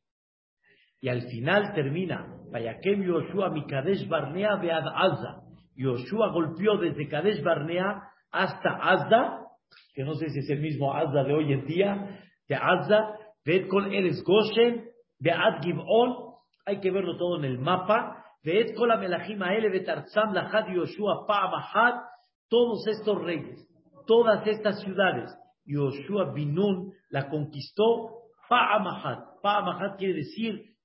Y 1.02 1.10
al 1.10 1.22
final 1.30 1.74
termina, 1.74 2.28
Vayakem 2.52 3.04
Yoshua 3.04 3.50
Mikadesh 3.50 4.08
Barnea 4.08 4.56
Bead 4.58 4.84
Azza. 4.94 5.49
Yoshua 5.80 6.32
golpeó 6.34 6.78
desde 6.78 7.08
Kadesh 7.08 7.42
Barnea 7.42 8.04
hasta 8.32 8.70
Azda, 8.70 9.46
que 9.94 10.04
no 10.04 10.14
sé 10.16 10.30
si 10.30 10.40
es 10.40 10.50
el 10.50 10.60
mismo 10.60 10.94
Azda 10.94 11.24
de 11.24 11.34
hoy 11.34 11.54
en 11.54 11.66
día, 11.66 12.20
de 12.50 12.56
Azda, 12.56 13.16
Beet 13.46 13.70
Kol 13.70 13.94
Eres 13.94 14.22
Goshen, 14.26 14.90
Bead 15.20 15.62
Gibon, 15.62 16.34
hay 16.66 16.82
que 16.82 16.92
verlo 16.92 17.16
todo 17.18 17.38
en 17.38 17.46
el 17.46 17.60
mapa, 17.60 18.26
Beet 18.44 18.76
Kol 18.76 18.92
Amelachim 18.92 19.42
Aele 19.42 19.70
Betarzam 19.70 20.34
Lahad 20.34 20.68
Yoshua 20.68 21.26
Pa'amahat, 21.26 22.04
todos 22.50 22.86
estos 22.88 23.22
reyes, 23.24 23.66
todas 24.06 24.46
estas 24.48 24.82
ciudades, 24.82 25.34
Yoshua 25.64 26.34
Binun 26.34 26.92
la 27.10 27.30
conquistó 27.30 28.18
Pa'amahat. 28.50 29.42
Pa'amahat 29.42 29.98
quiere 29.98 30.16
decir 30.16 30.76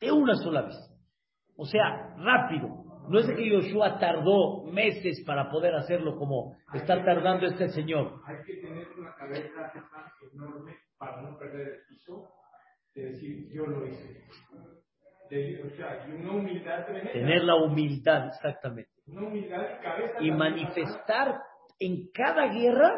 de 0.00 0.10
una 0.10 0.34
sola 0.36 0.62
vez. 0.62 0.76
O 1.56 1.66
sea, 1.66 2.14
rápido. 2.16 2.89
No 3.08 3.18
es 3.18 3.26
de 3.26 3.34
que 3.34 3.48
Yoshua 3.50 3.98
tardó 3.98 4.64
meses 4.70 5.22
para 5.26 5.50
poder 5.50 5.74
hacerlo 5.74 6.16
como 6.16 6.56
está 6.74 7.04
tardando 7.04 7.46
este 7.46 7.68
señor. 7.70 8.20
Hay 8.26 8.36
que 8.44 8.56
tener 8.56 8.86
una 8.96 9.14
cabeza 9.14 9.72
enorme 10.32 10.76
para 10.98 11.22
no 11.22 11.36
perder 11.38 11.68
el 11.68 11.78
piso, 11.88 12.28
de 12.94 13.04
decir, 13.12 13.48
yo 13.52 13.66
lo 13.66 13.86
hice. 13.86 14.24
De- 15.30 15.62
o 15.64 15.70
sea, 15.76 16.06
y 16.08 16.12
una 16.12 16.32
humildad 16.32 16.84
tremenda. 16.84 17.12
Tener 17.12 17.44
la 17.44 17.54
humildad, 17.56 18.26
exactamente. 18.28 18.90
Una 19.06 19.26
humildad 19.26 19.80
cabeza. 19.82 20.14
Y 20.20 20.30
manifestar 20.32 21.40
en 21.78 22.10
cada 22.12 22.46
guerra, 22.52 22.92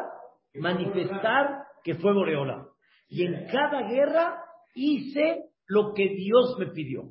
manifestar 0.55 1.63
que 1.83 1.95
fue 1.95 2.13
Boreola. 2.13 2.65
Y 3.07 3.25
en 3.25 3.47
cada 3.47 3.87
guerra 3.87 4.43
hice 4.75 5.45
lo 5.67 5.93
que 5.93 6.09
Dios 6.09 6.55
me 6.59 6.67
pidió. 6.67 7.03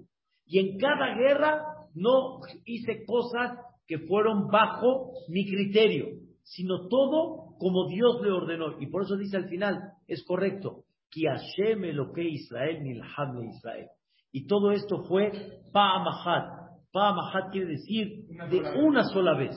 Y 0.45 0.59
en 0.59 0.79
cada 0.79 1.15
guerra 1.15 1.65
no 1.95 2.41
hice 2.65 3.05
cosas 3.05 3.59
que 3.87 3.99
fueron 4.01 4.49
bajo 4.49 5.13
mi 5.29 5.47
criterio, 5.47 6.07
sino 6.43 6.89
todo 6.89 7.57
como 7.59 7.89
Dios 7.89 8.21
le 8.23 8.31
ordenó. 8.31 8.81
Y 8.81 8.87
por 8.87 9.03
eso 9.03 9.17
dice 9.17 9.37
al 9.37 9.49
final, 9.49 9.93
es 10.07 10.25
correcto, 10.25 10.85
que 11.11 11.29
Hashem 11.29 11.83
lo 11.95 12.13
que 12.13 12.25
Israel 12.25 12.83
nilham 12.83 13.39
le 13.39 13.49
Israel. 13.49 13.89
Y 14.33 14.47
todo 14.47 14.73
esto 14.73 15.05
fue 15.05 15.31
Pa'amahat. 15.73 16.81
Pa'amahat 16.91 17.53
quiere 17.53 17.73
decir 17.73 18.27
de 18.51 18.61
una 18.83 19.05
sola 19.05 19.37
vez. 19.37 19.55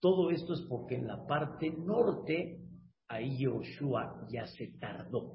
Todo 0.00 0.30
esto 0.30 0.54
es 0.54 0.62
porque 0.68 0.96
en 0.96 1.06
la 1.06 1.24
parte 1.26 1.70
norte, 1.70 2.58
ahí 3.08 3.38
Yoshua 3.38 4.26
ya 4.30 4.46
se 4.46 4.72
tardó. 4.80 5.34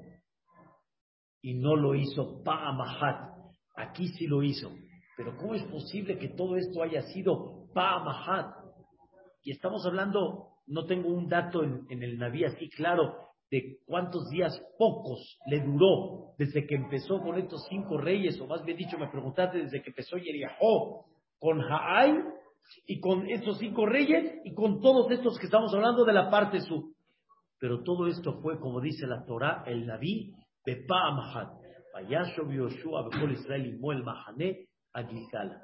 Y 1.41 1.53
no 1.53 1.75
lo 1.75 1.95
hizo 1.95 2.43
Pa'amahat. 2.43 3.33
Aquí 3.75 4.09
sí 4.09 4.27
lo 4.27 4.43
hizo. 4.43 4.71
Pero 5.17 5.35
¿cómo 5.37 5.53
es 5.53 5.63
posible 5.63 6.17
que 6.17 6.29
todo 6.29 6.57
esto 6.57 6.83
haya 6.83 7.01
sido 7.13 7.67
Pa'amahat? 7.73 8.53
Y 9.43 9.51
estamos 9.51 9.85
hablando, 9.85 10.49
no 10.67 10.85
tengo 10.85 11.09
un 11.09 11.27
dato 11.29 11.63
en, 11.63 11.85
el 11.89 12.17
Naví 12.17 12.43
así 12.43 12.69
claro, 12.69 13.15
de 13.49 13.77
cuántos 13.85 14.27
días 14.29 14.59
pocos 14.77 15.37
le 15.45 15.61
duró 15.61 16.33
desde 16.37 16.65
que 16.65 16.75
empezó 16.75 17.21
con 17.21 17.37
estos 17.37 17.65
cinco 17.69 17.97
reyes, 17.97 18.39
o 18.41 18.47
más 18.47 18.65
bien 18.65 18.77
dicho, 18.77 18.97
me 18.97 19.07
preguntaste 19.07 19.59
desde 19.59 19.81
que 19.81 19.91
empezó 19.91 20.17
Yeriahó 20.17 21.05
con 21.37 21.61
Haai 21.61 22.23
y 22.87 22.99
con 22.99 23.29
estos 23.29 23.59
cinco 23.59 23.85
reyes 23.85 24.41
y 24.43 24.53
con 24.53 24.81
todos 24.81 25.11
estos 25.11 25.37
que 25.37 25.45
estamos 25.45 25.73
hablando 25.73 26.03
de 26.03 26.13
la 26.13 26.29
parte 26.29 26.59
sur. 26.61 26.83
Pero 27.59 27.83
todo 27.83 28.07
esto 28.07 28.41
fue, 28.41 28.59
como 28.59 28.81
dice 28.81 29.05
la 29.07 29.23
Torah, 29.25 29.63
el 29.67 29.85
Naví, 29.85 30.33
de 30.65 30.83
Pa'amahat. 30.87 31.63
Israel 33.31 33.79
a 34.95 35.03
Gilgal. 35.03 35.61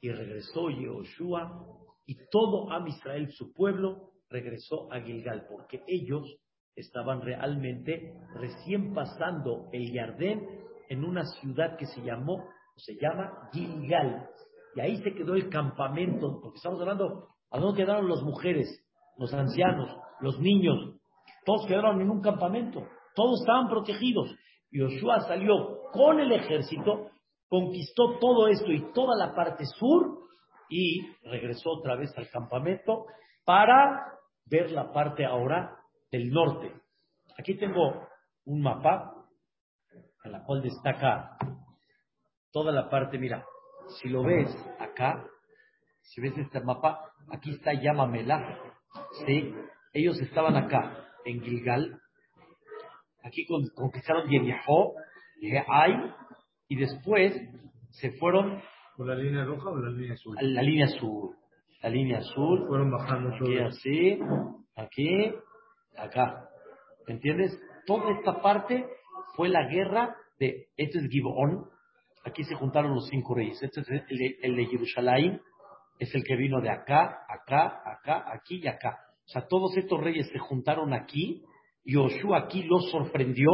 Y 0.00 0.10
regresó 0.10 0.68
Yoshua 0.68 1.64
y 2.04 2.16
todo 2.30 2.70
Am 2.72 2.86
Israel, 2.88 3.30
su 3.32 3.52
pueblo, 3.54 4.10
regresó 4.28 4.92
a 4.92 5.00
Gilgal, 5.00 5.46
porque 5.48 5.82
ellos 5.86 6.26
estaban 6.74 7.20
realmente 7.20 8.14
recién 8.34 8.92
pasando 8.92 9.68
el 9.72 9.92
Yardén 9.92 10.46
en 10.88 11.04
una 11.04 11.24
ciudad 11.40 11.76
que 11.78 11.86
se 11.86 12.02
llamó, 12.02 12.44
se 12.76 12.94
llama 13.00 13.48
Gilgal. 13.52 14.28
Y 14.74 14.80
ahí 14.80 14.96
se 15.02 15.14
quedó 15.14 15.34
el 15.34 15.48
campamento, 15.48 16.40
porque 16.42 16.56
estamos 16.56 16.80
hablando, 16.80 17.28
¿a 17.50 17.60
dónde 17.60 17.84
quedaron 17.84 18.08
las 18.08 18.22
mujeres, 18.22 18.68
los 19.18 19.32
ancianos, 19.32 19.88
los 20.20 20.40
niños? 20.40 20.96
Todos 21.44 21.66
quedaron 21.66 22.00
en 22.00 22.10
un 22.10 22.20
campamento, 22.20 22.88
todos 23.14 23.40
estaban 23.40 23.68
protegidos. 23.68 24.34
Yoshua 24.72 25.20
salió 25.20 25.82
con 25.92 26.18
el 26.18 26.32
ejército 26.32 27.11
conquistó 27.52 28.18
todo 28.18 28.48
esto 28.48 28.72
y 28.72 28.80
toda 28.94 29.14
la 29.14 29.34
parte 29.34 29.66
sur 29.66 30.20
y 30.70 31.02
regresó 31.22 31.72
otra 31.72 31.96
vez 31.96 32.10
al 32.16 32.30
campamento 32.30 33.04
para 33.44 34.06
ver 34.46 34.70
la 34.70 34.90
parte 34.90 35.26
ahora 35.26 35.76
del 36.10 36.30
norte. 36.30 36.72
Aquí 37.38 37.58
tengo 37.58 38.08
un 38.46 38.62
mapa 38.62 39.12
en 40.24 40.32
la 40.32 40.42
cual 40.44 40.62
destaca 40.62 41.36
toda 42.52 42.72
la 42.72 42.88
parte, 42.88 43.18
mira, 43.18 43.44
si 44.00 44.08
lo 44.08 44.22
ves 44.22 44.48
acá, 44.78 45.22
si 46.00 46.22
ves 46.22 46.32
este 46.38 46.58
mapa, 46.60 47.12
aquí 47.30 47.50
está 47.50 47.74
Yamamela, 47.74 48.60
¿sí? 49.26 49.54
Ellos 49.92 50.18
estaban 50.22 50.56
acá, 50.56 51.06
en 51.26 51.42
Gilgal, 51.42 52.00
aquí 53.22 53.44
conquistaron 53.74 54.30
Yerijo, 54.30 54.94
Hay, 55.68 55.92
y 56.72 56.76
después 56.76 57.34
se 57.90 58.12
fueron... 58.12 58.62
¿Por 58.96 59.06
la 59.06 59.14
línea 59.14 59.44
roja 59.44 59.68
o 59.68 59.76
la 59.76 59.90
línea 59.90 60.14
azul? 60.14 60.34
La 60.40 60.62
línea 60.62 60.86
azul. 60.86 61.36
La 61.82 61.90
línea 61.90 62.18
azul. 62.18 62.66
Fueron 62.66 62.90
bajando 62.90 63.34
Aquí 63.34 63.58
así, 63.58 64.18
aquí, 64.74 65.34
acá. 65.98 66.48
¿Entiendes? 67.06 67.60
Toda 67.86 68.10
esta 68.12 68.40
parte 68.40 68.86
fue 69.36 69.50
la 69.50 69.68
guerra 69.68 70.16
de, 70.38 70.68
este 70.78 71.00
es 71.00 71.10
Gibón, 71.10 71.66
aquí 72.24 72.42
se 72.44 72.54
juntaron 72.54 72.94
los 72.94 73.06
cinco 73.08 73.34
reyes, 73.34 73.62
este 73.62 73.82
es 73.82 73.88
el, 73.90 74.36
el 74.40 74.56
de 74.56 74.64
Jerusalén, 74.64 75.42
es 75.98 76.14
el 76.14 76.24
que 76.24 76.36
vino 76.36 76.62
de 76.62 76.70
acá, 76.70 77.18
acá, 77.28 77.82
acá, 77.84 78.24
aquí 78.32 78.62
y 78.62 78.66
acá. 78.66 78.96
O 79.26 79.28
sea, 79.28 79.46
todos 79.46 79.76
estos 79.76 80.00
reyes 80.00 80.26
se 80.32 80.38
juntaron 80.38 80.94
aquí, 80.94 81.42
Yoshua 81.84 82.38
aquí 82.38 82.62
los 82.62 82.90
sorprendió, 82.90 83.50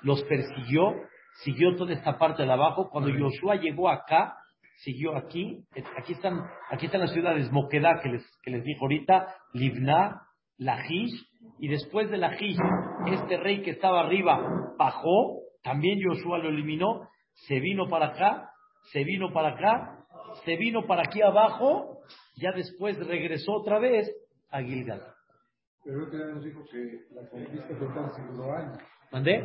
los 0.00 0.22
persiguió, 0.24 0.94
siguió 1.42 1.76
toda 1.76 1.92
esta 1.92 2.18
parte 2.18 2.44
de 2.44 2.52
abajo. 2.52 2.88
Cuando 2.90 3.10
Yoshua 3.10 3.56
llegó 3.56 3.88
acá, 3.88 4.36
siguió 4.78 5.16
aquí. 5.16 5.64
Aquí 5.98 6.12
están, 6.12 6.40
aquí 6.70 6.86
están 6.86 7.00
las 7.00 7.12
ciudades 7.12 7.50
Moquedá 7.50 8.00
que 8.02 8.08
les, 8.10 8.40
que 8.42 8.50
les 8.50 8.64
dijo 8.64 8.82
ahorita, 8.82 9.34
Livna, 9.52 10.22
Lajish, 10.58 11.12
y 11.58 11.68
después 11.68 12.10
de 12.10 12.18
Lajish, 12.18 12.58
este 13.06 13.36
rey 13.36 13.62
que 13.62 13.70
estaba 13.70 14.00
arriba 14.00 14.40
bajó, 14.78 15.40
también 15.62 15.98
Yoshua 15.98 16.38
lo 16.38 16.48
eliminó, 16.48 17.08
se 17.34 17.58
vino 17.60 17.88
para 17.88 18.06
acá, 18.06 18.50
se 18.92 19.04
vino 19.04 19.32
para 19.32 19.50
acá, 19.50 20.04
se 20.44 20.56
vino 20.56 20.86
para 20.86 21.02
aquí 21.02 21.22
abajo, 21.22 21.98
ya 22.36 22.52
después 22.52 22.98
regresó 23.06 23.52
otra 23.52 23.78
vez 23.78 24.10
a 24.50 24.60
Gilgal. 24.62 25.02
Pero 25.84 26.10
que 26.10 26.16
nos 26.16 26.42
dijo 26.42 26.62
que 26.70 27.04
la 27.14 27.28
conquista 27.28 27.78
total 27.78 28.10
se 28.14 28.22
duró 28.32 28.52
años. 28.54 28.78
¿Mandé? 29.14 29.44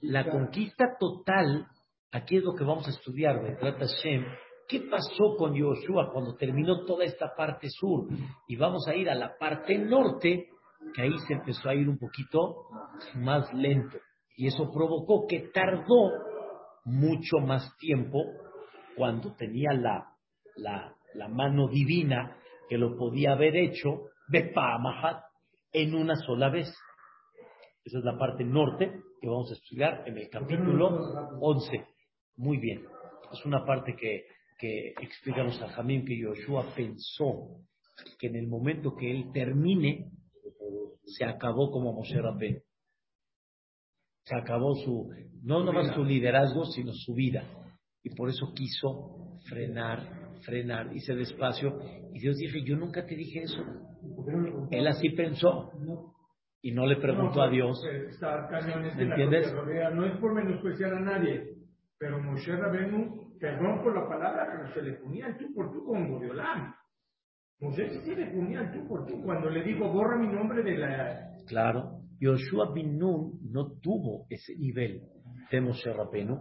La 0.00 0.30
conquista 0.30 0.96
total, 0.98 1.66
aquí 2.12 2.38
es 2.38 2.42
lo 2.42 2.54
que 2.54 2.64
vamos 2.64 2.86
a 2.86 2.92
estudiar, 2.92 3.58
trata 3.60 3.84
Shem. 3.84 4.24
¿Qué 4.66 4.80
pasó 4.90 5.36
con 5.36 5.54
Yoshua 5.54 6.10
cuando 6.10 6.34
terminó 6.34 6.86
toda 6.86 7.04
esta 7.04 7.34
parte 7.36 7.68
sur? 7.68 8.08
Y 8.48 8.56
vamos 8.56 8.88
a 8.88 8.94
ir 8.94 9.10
a 9.10 9.14
la 9.14 9.36
parte 9.36 9.76
norte, 9.76 10.48
que 10.94 11.02
ahí 11.02 11.12
se 11.28 11.34
empezó 11.34 11.68
a 11.68 11.74
ir 11.74 11.90
un 11.90 11.98
poquito 11.98 12.68
más 13.16 13.52
lento. 13.52 13.98
Y 14.34 14.46
eso 14.46 14.70
provocó 14.72 15.26
que 15.28 15.50
tardó 15.52 16.12
mucho 16.86 17.36
más 17.46 17.70
tiempo 17.76 18.18
cuando 18.96 19.34
tenía 19.34 19.74
la, 19.74 20.06
la, 20.56 20.96
la 21.12 21.28
mano 21.28 21.68
divina 21.68 22.38
que 22.66 22.78
lo 22.78 22.96
podía 22.96 23.32
haber 23.32 23.56
hecho, 23.56 24.04
Bepamahat, 24.28 25.22
en 25.70 25.96
una 25.96 26.16
sola 26.16 26.48
vez. 26.48 26.74
Esa 27.84 27.98
es 27.98 28.04
la 28.04 28.16
parte 28.16 28.44
norte 28.44 28.92
que 29.20 29.28
vamos 29.28 29.50
a 29.50 29.54
estudiar 29.54 30.04
en 30.06 30.18
el 30.18 30.28
capítulo 30.28 31.38
11. 31.40 31.84
Muy 32.36 32.58
bien. 32.58 32.84
Es 33.32 33.44
una 33.44 33.64
parte 33.64 33.96
que, 33.96 34.24
que 34.58 34.94
explica 35.00 35.42
los 35.42 35.58
Jamín 35.58 36.04
que 36.04 36.18
Yoshua 36.18 36.72
pensó 36.74 37.62
que 38.18 38.28
en 38.28 38.36
el 38.36 38.46
momento 38.46 38.94
que 38.94 39.10
él 39.10 39.30
termine, 39.32 40.10
se 41.04 41.24
acabó 41.24 41.70
como 41.70 41.92
Moshe 41.92 42.20
Rabbeinu. 42.20 42.60
Se 44.24 44.36
acabó 44.36 44.74
su, 44.76 45.10
no 45.42 45.64
nomás 45.64 45.94
su 45.94 46.04
liderazgo, 46.04 46.64
sino 46.66 46.92
su 46.92 47.14
vida. 47.14 47.44
Y 48.04 48.10
por 48.10 48.28
eso 48.28 48.52
quiso 48.54 49.38
frenar, 49.48 50.38
frenar, 50.42 50.94
hice 50.94 51.14
despacio. 51.14 51.78
Y 52.14 52.20
Dios 52.20 52.36
dije, 52.36 52.62
yo 52.64 52.76
nunca 52.76 53.04
te 53.04 53.16
dije 53.16 53.42
eso. 53.42 53.62
Él 54.70 54.86
así 54.86 55.10
pensó. 55.10 55.72
Y 56.62 56.72
no 56.72 56.86
le 56.86 56.96
preguntó 56.96 57.42
a 57.42 57.48
Dios. 57.48 57.82
¿Me 58.96 59.02
entiendes? 59.02 59.52
No 59.94 60.06
es 60.06 60.16
por 60.18 60.32
menospreciar 60.32 60.94
a 60.94 61.00
nadie, 61.00 61.56
pero 61.98 62.20
Moshe 62.20 62.56
Rabenu, 62.56 63.36
perdón 63.38 63.82
por 63.82 63.94
la 63.94 64.08
palabra, 64.08 64.48
pero 64.50 64.72
se 64.72 64.82
le 64.82 64.96
ponía 64.98 65.26
el 65.26 65.36
tú 65.36 65.52
por 65.54 65.72
tú 65.72 65.84
con 65.84 66.08
Goriolán. 66.08 66.72
Moshe 67.60 67.88
sí 68.04 68.14
le 68.14 68.26
ponía 68.26 68.60
el 68.60 68.72
tú 68.72 68.88
por 68.88 69.06
tú 69.06 69.22
cuando 69.22 69.50
le 69.50 69.62
dijo, 69.64 69.88
borra 69.88 70.16
mi 70.16 70.28
nombre 70.28 70.62
de 70.62 70.78
la... 70.78 71.32
Claro. 71.46 71.98
Yoshua 72.20 72.72
bin 72.72 72.98
Nun 72.98 73.40
no 73.50 73.72
tuvo 73.80 74.26
ese 74.30 74.54
nivel 74.56 75.02
de 75.50 75.60
Moshe 75.60 75.92
Rabenu, 75.92 76.40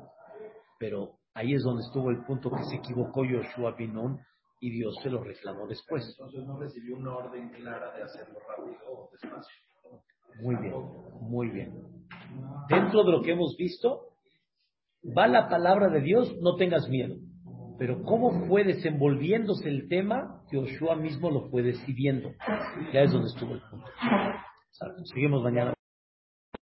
pero 0.78 1.18
ahí 1.34 1.56
es 1.56 1.64
donde 1.64 1.82
estuvo 1.82 2.12
el 2.12 2.24
punto 2.24 2.52
que 2.52 2.64
se 2.66 2.76
equivocó 2.76 3.26
Yoshua 3.26 3.72
bin 3.76 3.96
Nun 3.96 4.20
y 4.60 4.70
Dios 4.70 4.96
se 5.02 5.10
lo 5.10 5.24
reclamó 5.24 5.66
después. 5.68 6.08
Entonces 6.20 6.46
no 6.46 6.60
recibió 6.60 6.98
una 6.98 7.16
orden 7.16 7.50
clara 7.50 7.96
de 7.98 8.04
hacerlo 8.04 8.38
rápido 8.48 8.78
o 8.88 9.10
despacio. 9.12 9.71
Muy 10.40 10.56
bien, 10.56 10.74
muy 11.22 11.50
bien. 11.50 11.74
Dentro 12.70 13.04
de 13.04 13.12
lo 13.12 13.22
que 13.22 13.32
hemos 13.32 13.56
visto, 13.58 14.12
va 15.18 15.28
la 15.28 15.50
palabra 15.50 15.90
de 15.90 16.02
Dios, 16.02 16.36
no 16.42 16.56
tengas 16.56 16.88
miedo. 16.90 17.16
Pero 17.78 18.04
cómo 18.04 18.48
fue 18.48 18.64
desenvolviéndose 18.64 19.68
el 19.68 19.88
tema, 19.90 20.44
Yoshua 20.52 20.96
mismo 20.96 21.32
lo 21.32 21.50
fue 21.50 21.64
decidiendo. 21.64 22.30
Ya 22.94 23.02
es 23.02 23.12
donde 23.12 23.30
estuvo 23.30 23.54
el 23.54 23.62
punto. 23.62 23.88
Seguimos 25.14 25.44
mañana. 25.44 25.74